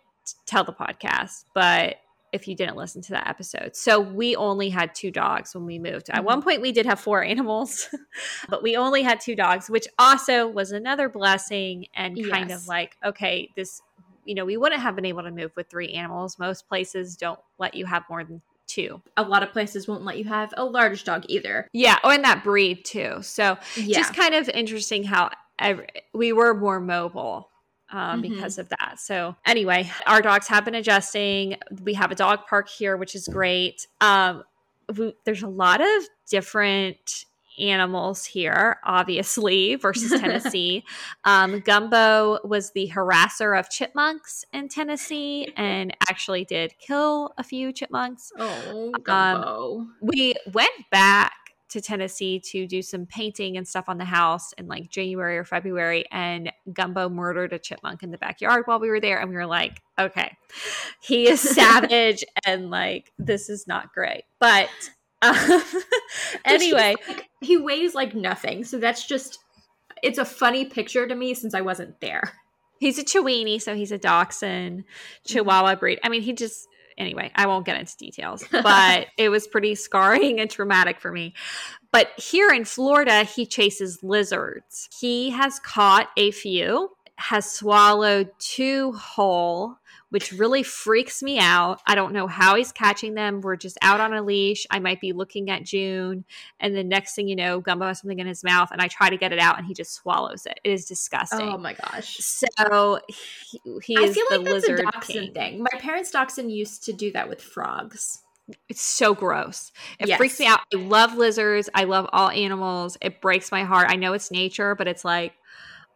[0.46, 1.96] tell the podcast, but
[2.32, 3.74] if you didn't listen to that episode.
[3.74, 6.08] So we only had two dogs when we moved.
[6.10, 7.88] At one point we did have four animals,
[8.48, 12.62] but we only had two dogs, which also was another blessing and kind Yes.
[12.62, 13.82] of like, okay, this
[14.24, 16.38] you know, we wouldn't have been able to move with three animals.
[16.38, 19.02] Most places don't let you have more than two.
[19.16, 21.66] A lot of places won't let you have a large dog either.
[21.72, 23.18] Yeah, or in that breed too.
[23.22, 23.98] So Yeah.
[23.98, 25.80] just kind of interesting how ev
[26.14, 27.50] we were more mobile
[27.92, 28.22] um, Mhm.
[28.22, 29.00] because of that.
[29.00, 31.56] So anyway, our dogs have been adjusting.
[31.82, 33.86] We have a dog park here, which is great.
[34.00, 34.44] Um,
[34.96, 37.24] we, there's a lot of different
[37.58, 40.84] animals here, obviously, versus Tennessee.
[41.24, 47.72] um, Gumbo was the harasser of chipmunks in Tennessee and actually did kill a few
[47.72, 49.86] chipmunks oh, Um, gumbo.
[50.00, 51.32] we went back
[51.70, 55.44] to Tennessee to do some painting and stuff on the house in like January or
[55.44, 59.20] February, and Gumbo murdered a chipmunk in the backyard while we were there.
[59.20, 60.36] And we were like, okay,
[61.00, 64.24] he is savage and like, this is not great.
[64.40, 64.68] But
[65.22, 65.62] um,
[66.44, 68.64] anyway, like, he weighs like nothing.
[68.64, 69.38] So that's just,
[70.02, 72.32] it's a funny picture to me since I wasn't there.
[72.78, 74.84] He's a Chiweenie, so he's a Dachshund
[75.26, 76.00] Chihuahua breed.
[76.02, 76.66] I mean, he just
[77.00, 81.34] anyway, I won't get into details, but it was pretty scarring and traumatic for me.
[81.90, 84.88] But here in Florida, he chases lizards.
[85.00, 89.76] He has caught a few, has swallowed two whole,
[90.10, 91.80] which really freaks me out.
[91.86, 93.40] I don't know how he's catching them.
[93.40, 94.66] We're just out on a leash.
[94.70, 96.24] I might be looking at June,
[96.58, 99.08] and the next thing you know, Gumbo has something in his mouth, and I try
[99.08, 100.60] to get it out, and he just swallows it.
[100.62, 101.48] It is disgusting.
[101.48, 102.18] Oh my gosh!
[102.18, 105.32] So he, he is I feel like the that's lizard a dachshund king.
[105.32, 105.58] thing.
[105.60, 108.22] My parents' dachshund used to do that with frogs.
[108.68, 109.72] It's so gross.
[109.98, 110.18] It yes.
[110.18, 110.60] freaks me out.
[110.74, 111.68] I love lizards.
[111.74, 112.96] I love all animals.
[113.00, 113.86] It breaks my heart.
[113.88, 115.34] I know it's nature, but it's like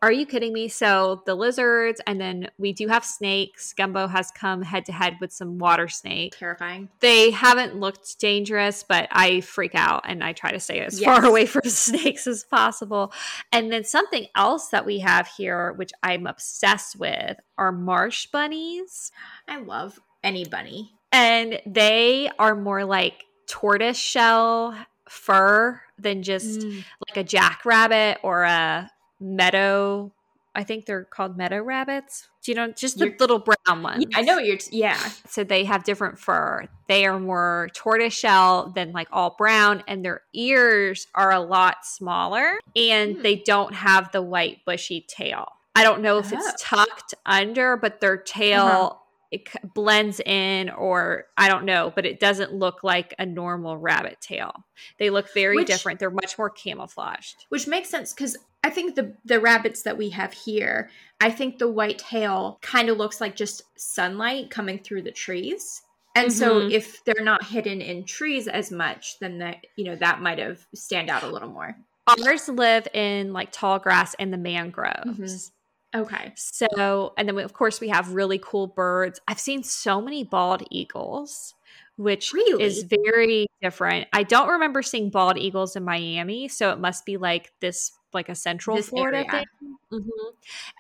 [0.05, 0.69] are you kidding me?
[0.69, 3.73] So the lizards, and then we do have snakes.
[3.73, 6.37] Gumbo has come head to head with some water snake.
[6.39, 6.91] Terrifying.
[7.01, 11.07] They haven't looked dangerous, but I freak out and I try to stay as yes.
[11.07, 13.13] far away from snakes as possible.
[13.51, 19.11] And then something else that we have here, which I'm obsessed with, are marsh bunnies.
[19.49, 20.93] I love any bunny.
[21.13, 24.77] And they are more like tortoise shell
[25.09, 26.85] fur than just mm.
[27.09, 28.91] like a jackrabbit or a
[29.25, 30.13] meadow
[30.57, 32.29] I think they're called meadow rabbits.
[32.43, 34.05] Do you know just the you're, little brown ones?
[34.09, 34.59] Yeah, I know you're.
[34.59, 34.99] T- yeah.
[35.27, 36.69] So they have different fur.
[36.87, 42.61] They are more tortoiseshell than like all brown, and their ears are a lot smaller,
[42.77, 43.23] and hmm.
[43.23, 45.49] they don't have the white bushy tail.
[45.75, 46.37] I don't know if oh.
[46.37, 48.99] it's tucked under, but their tail uh-huh
[49.35, 54.21] it blends in or I don't know, but it doesn't look like a normal rabbit
[54.21, 54.53] tail.
[54.99, 55.99] They look very which, different.
[55.99, 57.47] They're much more camouflaged.
[57.49, 61.59] Which makes sense cuz I think the the rabbits that we have here, I think
[61.59, 65.83] the white tail kind of looks like just sunlight coming through the trees.
[66.15, 66.39] And mm-hmm.
[66.39, 70.39] so if they're not hidden in trees as much, then that you know that might
[70.39, 71.77] have stand out a little more.
[72.07, 75.07] Ours live in like tall grass and the mangroves.
[75.07, 75.55] Mm-hmm.
[75.95, 76.33] Okay.
[76.37, 79.21] So, and then we, of course we have really cool birds.
[79.29, 81.55] I've seen so many bald eagles,
[81.97, 82.65] which really?
[82.65, 84.09] is very different.
[84.13, 88.29] I don't remember seeing bald eagles in Miami, so it must be like this like
[88.29, 89.31] a central this Florida area.
[89.31, 89.77] thing.
[89.93, 90.29] Mm-hmm.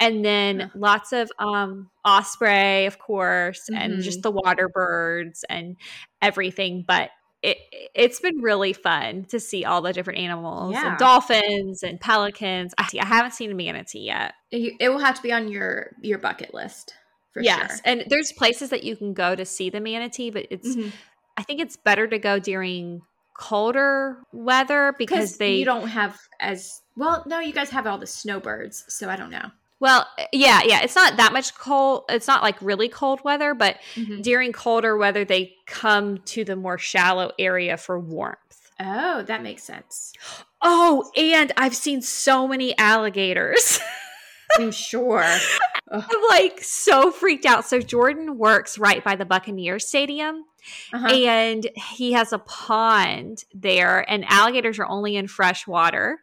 [0.00, 0.66] And then yeah.
[0.74, 3.80] lots of um osprey, of course, mm-hmm.
[3.80, 4.22] and just mm-hmm.
[4.22, 5.76] the water birds and
[6.20, 7.10] everything, but
[7.44, 7.58] it,
[7.94, 10.90] it's been really fun to see all the different animals yeah.
[10.90, 12.74] and dolphins and pelicans.
[12.78, 14.32] I, I, haven't seen a manatee yet.
[14.50, 16.94] It will have to be on your your bucket list
[17.34, 17.70] for yes.
[17.70, 17.80] sure.
[17.84, 20.88] And there's places that you can go to see the manatee, but it's mm-hmm.
[21.36, 23.02] I think it's better to go during
[23.36, 27.24] colder weather because they you don't have as well.
[27.26, 29.50] No, you guys have all the snowbirds, so I don't know.
[29.80, 30.80] Well, yeah, yeah.
[30.82, 32.04] It's not that much cold.
[32.08, 34.22] It's not like really cold weather, but mm-hmm.
[34.22, 38.38] during colder weather, they come to the more shallow area for warmth.
[38.80, 40.12] Oh, that makes sense.
[40.62, 43.80] Oh, and I've seen so many alligators.
[44.58, 45.26] I'm sure.
[45.90, 47.64] I'm like so freaked out.
[47.64, 50.44] So Jordan works right by the Buccaneer Stadium.
[50.92, 51.08] Uh-huh.
[51.08, 56.20] And he has a pond there, and alligators are only in fresh water.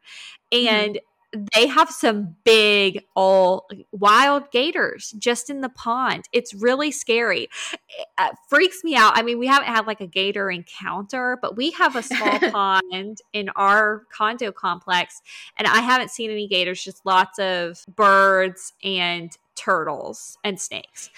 [0.51, 0.67] Mm-hmm.
[0.67, 1.05] And mm-hmm
[1.53, 6.25] they have some big old wild gators just in the pond.
[6.33, 7.43] It's really scary.
[7.73, 9.17] It uh, freaks me out.
[9.17, 13.19] I mean, we haven't had like a gator encounter, but we have a small pond
[13.31, 15.21] in our condo complex,
[15.57, 21.09] and I haven't seen any gators, just lots of birds and turtles and snakes,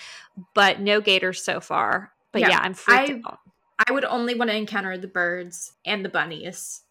[0.54, 2.12] but no gators so far.
[2.32, 3.39] But yeah, yeah I'm freaked I, out.
[3.88, 6.83] I would only want to encounter the birds and the bunnies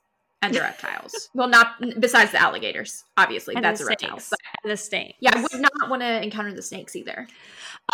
[0.43, 1.31] and the reptiles.
[1.35, 3.55] well, not besides the alligators, obviously.
[3.55, 4.21] And that's a reptile.
[4.63, 5.17] and the snakes.
[5.21, 7.27] Yeah, I would not want to encounter the snakes either.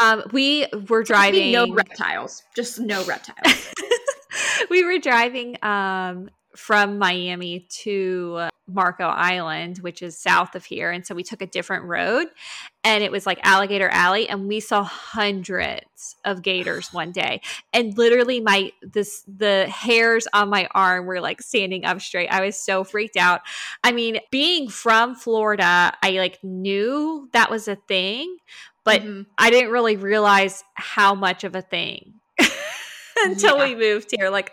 [0.00, 1.52] Um, we were driving.
[1.52, 3.72] No reptiles, just no reptiles.
[4.70, 10.90] we were driving um, from Miami to Marco Island, which is south of here.
[10.90, 12.28] And so we took a different road
[12.85, 14.28] and it was like Alligator Alley.
[14.28, 17.40] And we saw hundreds of gators one day.
[17.72, 22.28] And literally my this the hairs on my arm were like standing up straight.
[22.28, 23.40] I was so freaked out.
[23.82, 28.36] I mean, being from Florida, I like knew that was a thing,
[28.84, 29.22] but mm-hmm.
[29.38, 32.14] I didn't really realize how much of a thing
[33.24, 33.64] until yeah.
[33.64, 34.30] we moved here.
[34.30, 34.53] Like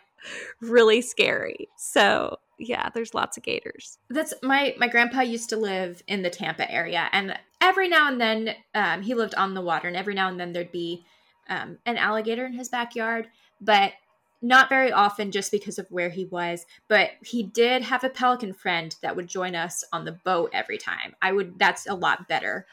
[0.62, 1.70] really scary.
[1.78, 3.97] So yeah, there's lots of gators.
[4.10, 8.20] That's my my grandpa used to live in the Tampa area, and every now and
[8.20, 11.06] then um, he lived on the water, and every now and then there'd be
[11.49, 13.28] um, an alligator in his backyard.
[13.62, 13.93] But
[14.41, 18.53] not very often just because of where he was, but he did have a pelican
[18.53, 21.16] friend that would join us on the boat every time.
[21.22, 22.66] I would that's a lot better.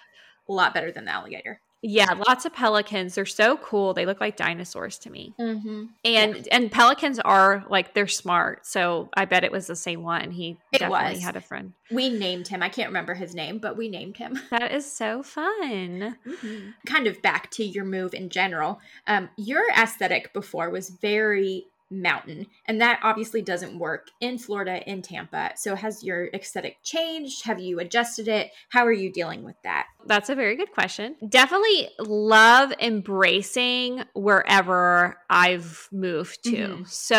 [0.48, 1.60] A lot better than the alligator.
[1.82, 3.16] Yeah, lots of pelicans.
[3.16, 3.92] They're so cool.
[3.92, 5.34] They look like dinosaurs to me.
[5.38, 5.84] Mm-hmm.
[6.04, 6.42] And yeah.
[6.52, 8.64] and pelicans are like they're smart.
[8.64, 10.30] So I bet it was the same one.
[10.30, 11.22] He it definitely was.
[11.24, 11.72] had a friend.
[11.90, 12.62] We named him.
[12.62, 14.38] I can't remember his name, but we named him.
[14.52, 16.18] That is so fun.
[16.26, 16.70] Mm-hmm.
[16.86, 18.80] Kind of back to your move in general.
[19.06, 22.46] Um, your aesthetic before was very mountain.
[22.66, 25.52] And that obviously doesn't work in Florida, in Tampa.
[25.56, 27.44] So, has your aesthetic changed?
[27.44, 28.50] Have you adjusted it?
[28.70, 29.86] How are you dealing with that?
[30.06, 31.16] That's a very good question.
[31.28, 36.50] Definitely love embracing wherever I've moved to.
[36.50, 36.84] Mm-hmm.
[36.86, 37.18] So,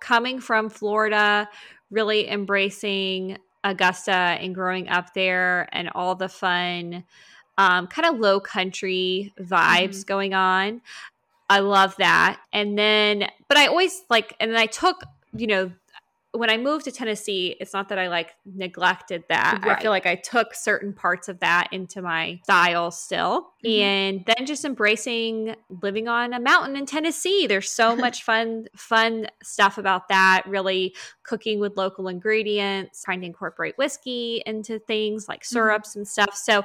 [0.00, 1.48] coming from Florida,
[1.90, 7.04] really embracing Augusta and growing up there and all the fun
[7.58, 10.06] um, kind of low country vibes mm-hmm.
[10.06, 10.82] going on.
[11.48, 12.40] I love that.
[12.52, 15.02] And then, but I always like, and then I took,
[15.34, 15.72] you know,
[16.36, 19.60] when I moved to Tennessee, it's not that I like neglected that.
[19.64, 19.78] Right.
[19.78, 23.52] I feel like I took certain parts of that into my style still.
[23.64, 23.82] Mm-hmm.
[23.82, 27.46] And then just embracing living on a mountain in Tennessee.
[27.46, 30.42] There's so much fun, fun stuff about that.
[30.46, 35.54] Really cooking with local ingredients, trying to incorporate whiskey into things like mm-hmm.
[35.54, 36.00] syrups mm-hmm.
[36.00, 36.36] and stuff.
[36.36, 36.64] So,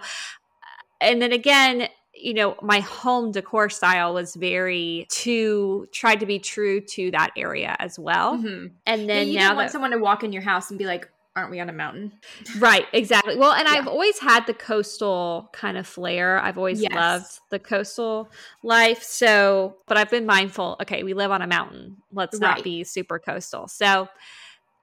[0.99, 1.87] and then again,
[2.21, 7.31] you know, my home decor style was very to tried to be true to that
[7.35, 8.37] area as well.
[8.37, 8.67] Mm-hmm.
[8.85, 10.85] And then yeah, you now didn't want someone to walk in your house and be
[10.85, 12.11] like, aren't we on a mountain?
[12.59, 13.37] Right, exactly.
[13.37, 13.75] Well, and yeah.
[13.75, 16.39] I've always had the coastal kind of flair.
[16.39, 16.93] I've always yes.
[16.93, 18.29] loved the coastal
[18.63, 19.03] life.
[19.03, 21.97] So, but I've been mindful, okay, we live on a mountain.
[22.11, 22.55] Let's right.
[22.55, 23.67] not be super coastal.
[23.67, 24.09] So,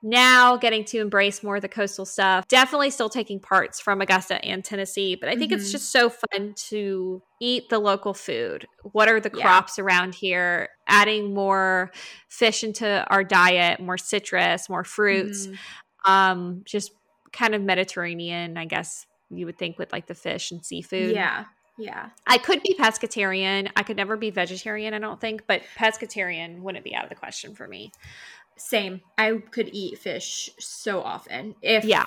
[0.03, 2.47] now getting to embrace more of the coastal stuff.
[2.49, 5.61] Definitely still taking parts from Augusta and Tennessee, but I think mm-hmm.
[5.61, 8.67] it's just so fun to eat the local food.
[8.93, 9.43] What are the yeah.
[9.43, 10.69] crops around here?
[10.87, 11.91] Adding more
[12.29, 15.47] fish into our diet, more citrus, more fruits.
[15.47, 16.13] Mm-hmm.
[16.13, 16.93] Um, just
[17.33, 21.15] kind of Mediterranean, I guess you would think with like the fish and seafood.
[21.15, 21.45] Yeah.
[21.77, 22.09] Yeah.
[22.27, 23.71] I could be pescatarian.
[23.77, 27.15] I could never be vegetarian, I don't think, but pescatarian wouldn't be out of the
[27.15, 27.93] question for me.
[28.59, 29.01] Same.
[29.17, 32.07] I could eat fish so often if yeah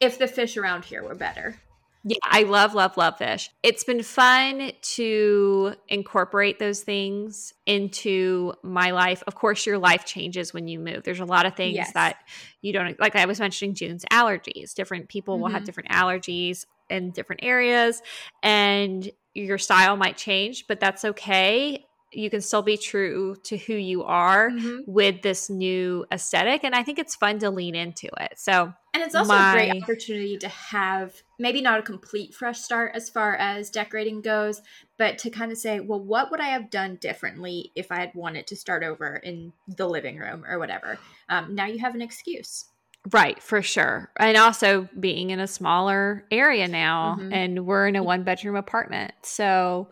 [0.00, 1.56] if the fish around here were better.
[2.04, 3.50] Yeah, I love, love, love fish.
[3.62, 9.22] It's been fun to incorporate those things into my life.
[9.26, 11.02] Of course, your life changes when you move.
[11.02, 11.92] There's a lot of things yes.
[11.92, 12.18] that
[12.62, 13.16] you don't like.
[13.16, 14.74] I was mentioning June's allergies.
[14.74, 15.42] Different people mm-hmm.
[15.42, 15.66] will have mm-hmm.
[15.66, 18.00] different allergies in different areas,
[18.42, 23.74] and your style might change, but that's okay you can still be true to who
[23.74, 24.78] you are mm-hmm.
[24.86, 29.02] with this new aesthetic and i think it's fun to lean into it so and
[29.02, 29.50] it's also my...
[29.50, 34.20] a great opportunity to have maybe not a complete fresh start as far as decorating
[34.20, 34.62] goes
[34.96, 38.14] but to kind of say well what would i have done differently if i had
[38.14, 40.98] wanted to start over in the living room or whatever
[41.28, 42.66] um, now you have an excuse
[43.10, 44.10] Right, for sure.
[44.18, 47.32] And also being in a smaller area now, mm-hmm.
[47.32, 49.12] and we're in a one bedroom apartment.
[49.22, 49.88] So,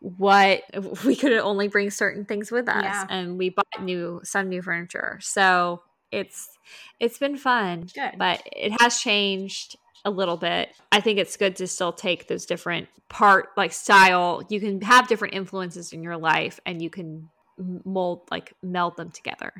[0.00, 0.62] what
[1.04, 2.84] we could only bring certain things with us.
[2.84, 3.06] Yeah.
[3.08, 5.18] and we bought new some new furniture.
[5.22, 6.48] So it's
[7.00, 8.12] it's been fun good.
[8.16, 10.70] but it has changed a little bit.
[10.92, 14.42] I think it's good to still take those different part like style.
[14.48, 17.28] You can have different influences in your life and you can
[17.84, 19.52] mold like meld them together.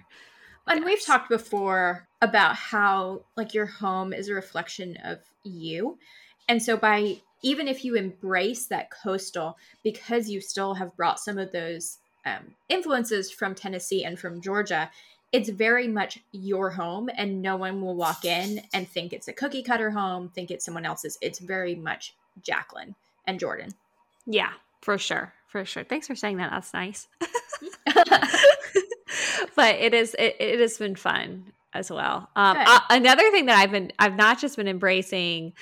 [0.67, 5.99] And we've talked before about how like your home is a reflection of you.
[6.49, 11.39] And so by even if you embrace that coastal, because you still have brought some
[11.39, 14.91] of those um, influences from Tennessee and from Georgia,
[15.33, 19.33] it's very much your home, and no one will walk in and think it's a
[19.33, 21.19] cookie cutter home, think it's someone else's.
[21.21, 22.95] It's very much Jaclyn
[23.27, 23.71] and Jordan.
[24.27, 25.35] Yeah, for sure.
[25.49, 25.85] For sure.
[25.85, 26.51] Thanks for saying that.
[26.51, 27.09] That's nice.
[29.57, 32.29] but it is it, it has been fun as well.
[32.37, 35.53] Um, uh, another thing that I've been I've not just been embracing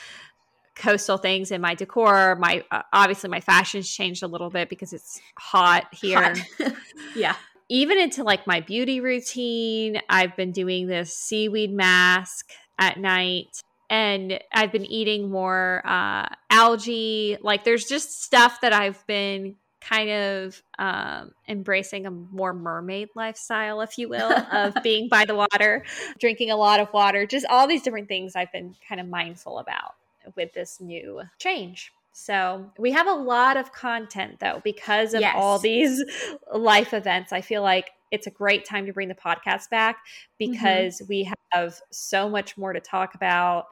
[0.77, 2.37] coastal things in my decor.
[2.37, 6.35] My uh, obviously my fashion's changed a little bit because it's hot here.
[6.59, 6.73] Hot.
[7.17, 7.35] yeah.
[7.69, 13.61] Even into like my beauty routine, I've been doing this seaweed mask at night
[13.91, 17.39] and I've been eating more uh, algae.
[17.41, 23.81] Like there's just stuff that I've been kind of um, embracing a more mermaid lifestyle,
[23.81, 25.85] if you will, of being by the water,
[26.21, 29.59] drinking a lot of water, just all these different things I've been kind of mindful
[29.59, 29.95] about
[30.35, 31.93] with this new change.
[32.13, 35.35] So we have a lot of content though because of yes.
[35.37, 36.03] all these
[36.55, 37.33] life events.
[37.33, 40.53] I feel like it's a great time to bring the podcast back mm-hmm.
[40.53, 41.09] because mm-hmm.
[41.09, 43.67] we have so much more to talk about.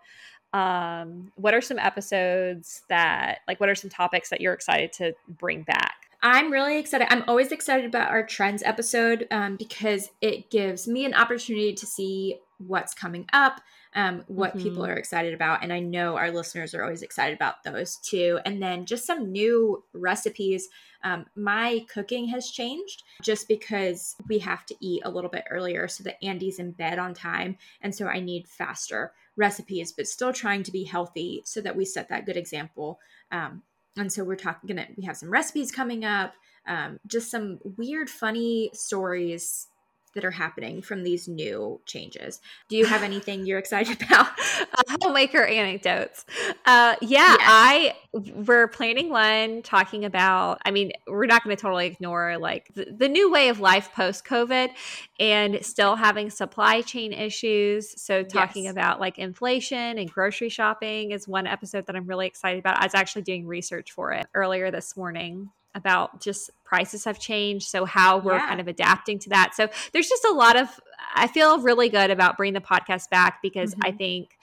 [0.52, 5.14] Um, what are some episodes that, like, what are some topics that you're excited to
[5.26, 5.94] bring back?
[6.22, 7.08] I'm really excited.
[7.10, 11.86] I'm always excited about our trends episode um, because it gives me an opportunity to
[11.86, 13.60] see what's coming up,
[13.94, 14.62] um, what mm-hmm.
[14.62, 15.62] people are excited about.
[15.62, 18.40] And I know our listeners are always excited about those too.
[18.44, 20.68] And then just some new recipes.
[21.02, 25.88] Um, my cooking has changed just because we have to eat a little bit earlier
[25.88, 27.56] so that Andy's in bed on time.
[27.80, 31.84] And so I need faster recipes, but still trying to be healthy so that we
[31.84, 32.98] set that good example.
[33.30, 33.62] Um,
[33.96, 36.34] and so we're talking gonna we have some recipes coming up
[36.66, 39.68] um, just some weird funny stories
[40.14, 42.40] that are happening from these new changes.
[42.68, 44.26] Do you have anything you're excited about?
[44.60, 46.24] uh, homemaker anecdotes.
[46.64, 47.38] Uh, yeah, yes.
[47.40, 50.60] I we're planning one talking about.
[50.64, 53.90] I mean, we're not going to totally ignore like the, the new way of life
[53.92, 54.70] post COVID,
[55.18, 58.00] and still having supply chain issues.
[58.00, 58.72] So talking yes.
[58.72, 62.78] about like inflation and grocery shopping is one episode that I'm really excited about.
[62.80, 67.68] I was actually doing research for it earlier this morning about just prices have changed.
[67.68, 68.48] So, how we're yeah.
[68.48, 69.54] kind of adapting to that.
[69.54, 70.68] So, there's just a lot of,
[71.14, 73.82] I feel really good about bringing the podcast back because mm-hmm.
[73.84, 74.38] I think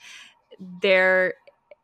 [0.80, 1.34] there,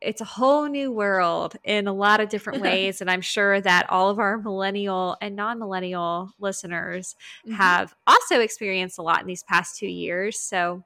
[0.01, 3.01] it's a whole new world in a lot of different ways.
[3.01, 7.57] and I'm sure that all of our millennial and non millennial listeners mm-hmm.
[7.57, 10.39] have also experienced a lot in these past two years.
[10.39, 10.85] So,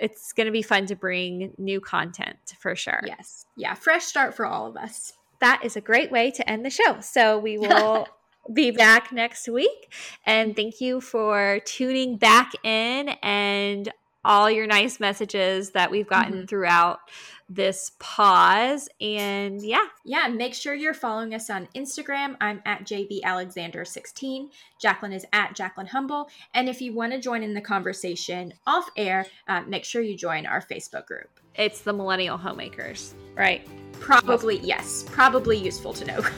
[0.00, 3.02] it's going to be fun to bring new content for sure.
[3.04, 3.46] Yes.
[3.56, 3.74] Yeah.
[3.74, 7.00] Fresh start for all of us that is a great way to end the show.
[7.00, 8.06] So we will
[8.52, 9.92] be back next week.
[10.24, 13.92] And thank you for tuning back in and
[14.24, 16.46] all your nice messages that we've gotten mm-hmm.
[16.46, 17.00] throughout
[17.48, 18.88] this pause.
[19.00, 19.86] And yeah.
[20.04, 20.28] Yeah.
[20.28, 22.36] Make sure you're following us on Instagram.
[22.40, 24.50] I'm at JV Alexander16.
[24.84, 26.28] Jaclyn is at Jaclyn Humble.
[26.52, 30.16] And if you want to join in the conversation off air, uh, make sure you
[30.16, 31.40] join our Facebook group.
[31.54, 33.66] It's the Millennial Homemakers, right?
[34.00, 35.04] Probably, yes.
[35.08, 36.20] Probably useful to know.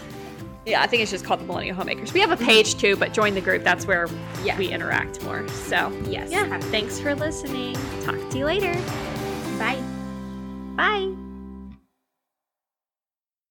[0.66, 2.12] Yeah, I think it's just called the Millennial Homemakers.
[2.12, 3.64] We have a page too, but join the group.
[3.64, 4.08] That's where
[4.44, 4.58] yeah.
[4.58, 5.48] we interact more.
[5.48, 6.30] So, yes.
[6.30, 6.60] Yeah.
[6.60, 7.76] Thanks for listening.
[8.04, 8.74] Talk to you later.
[9.58, 9.82] Bye.
[10.76, 11.29] Bye.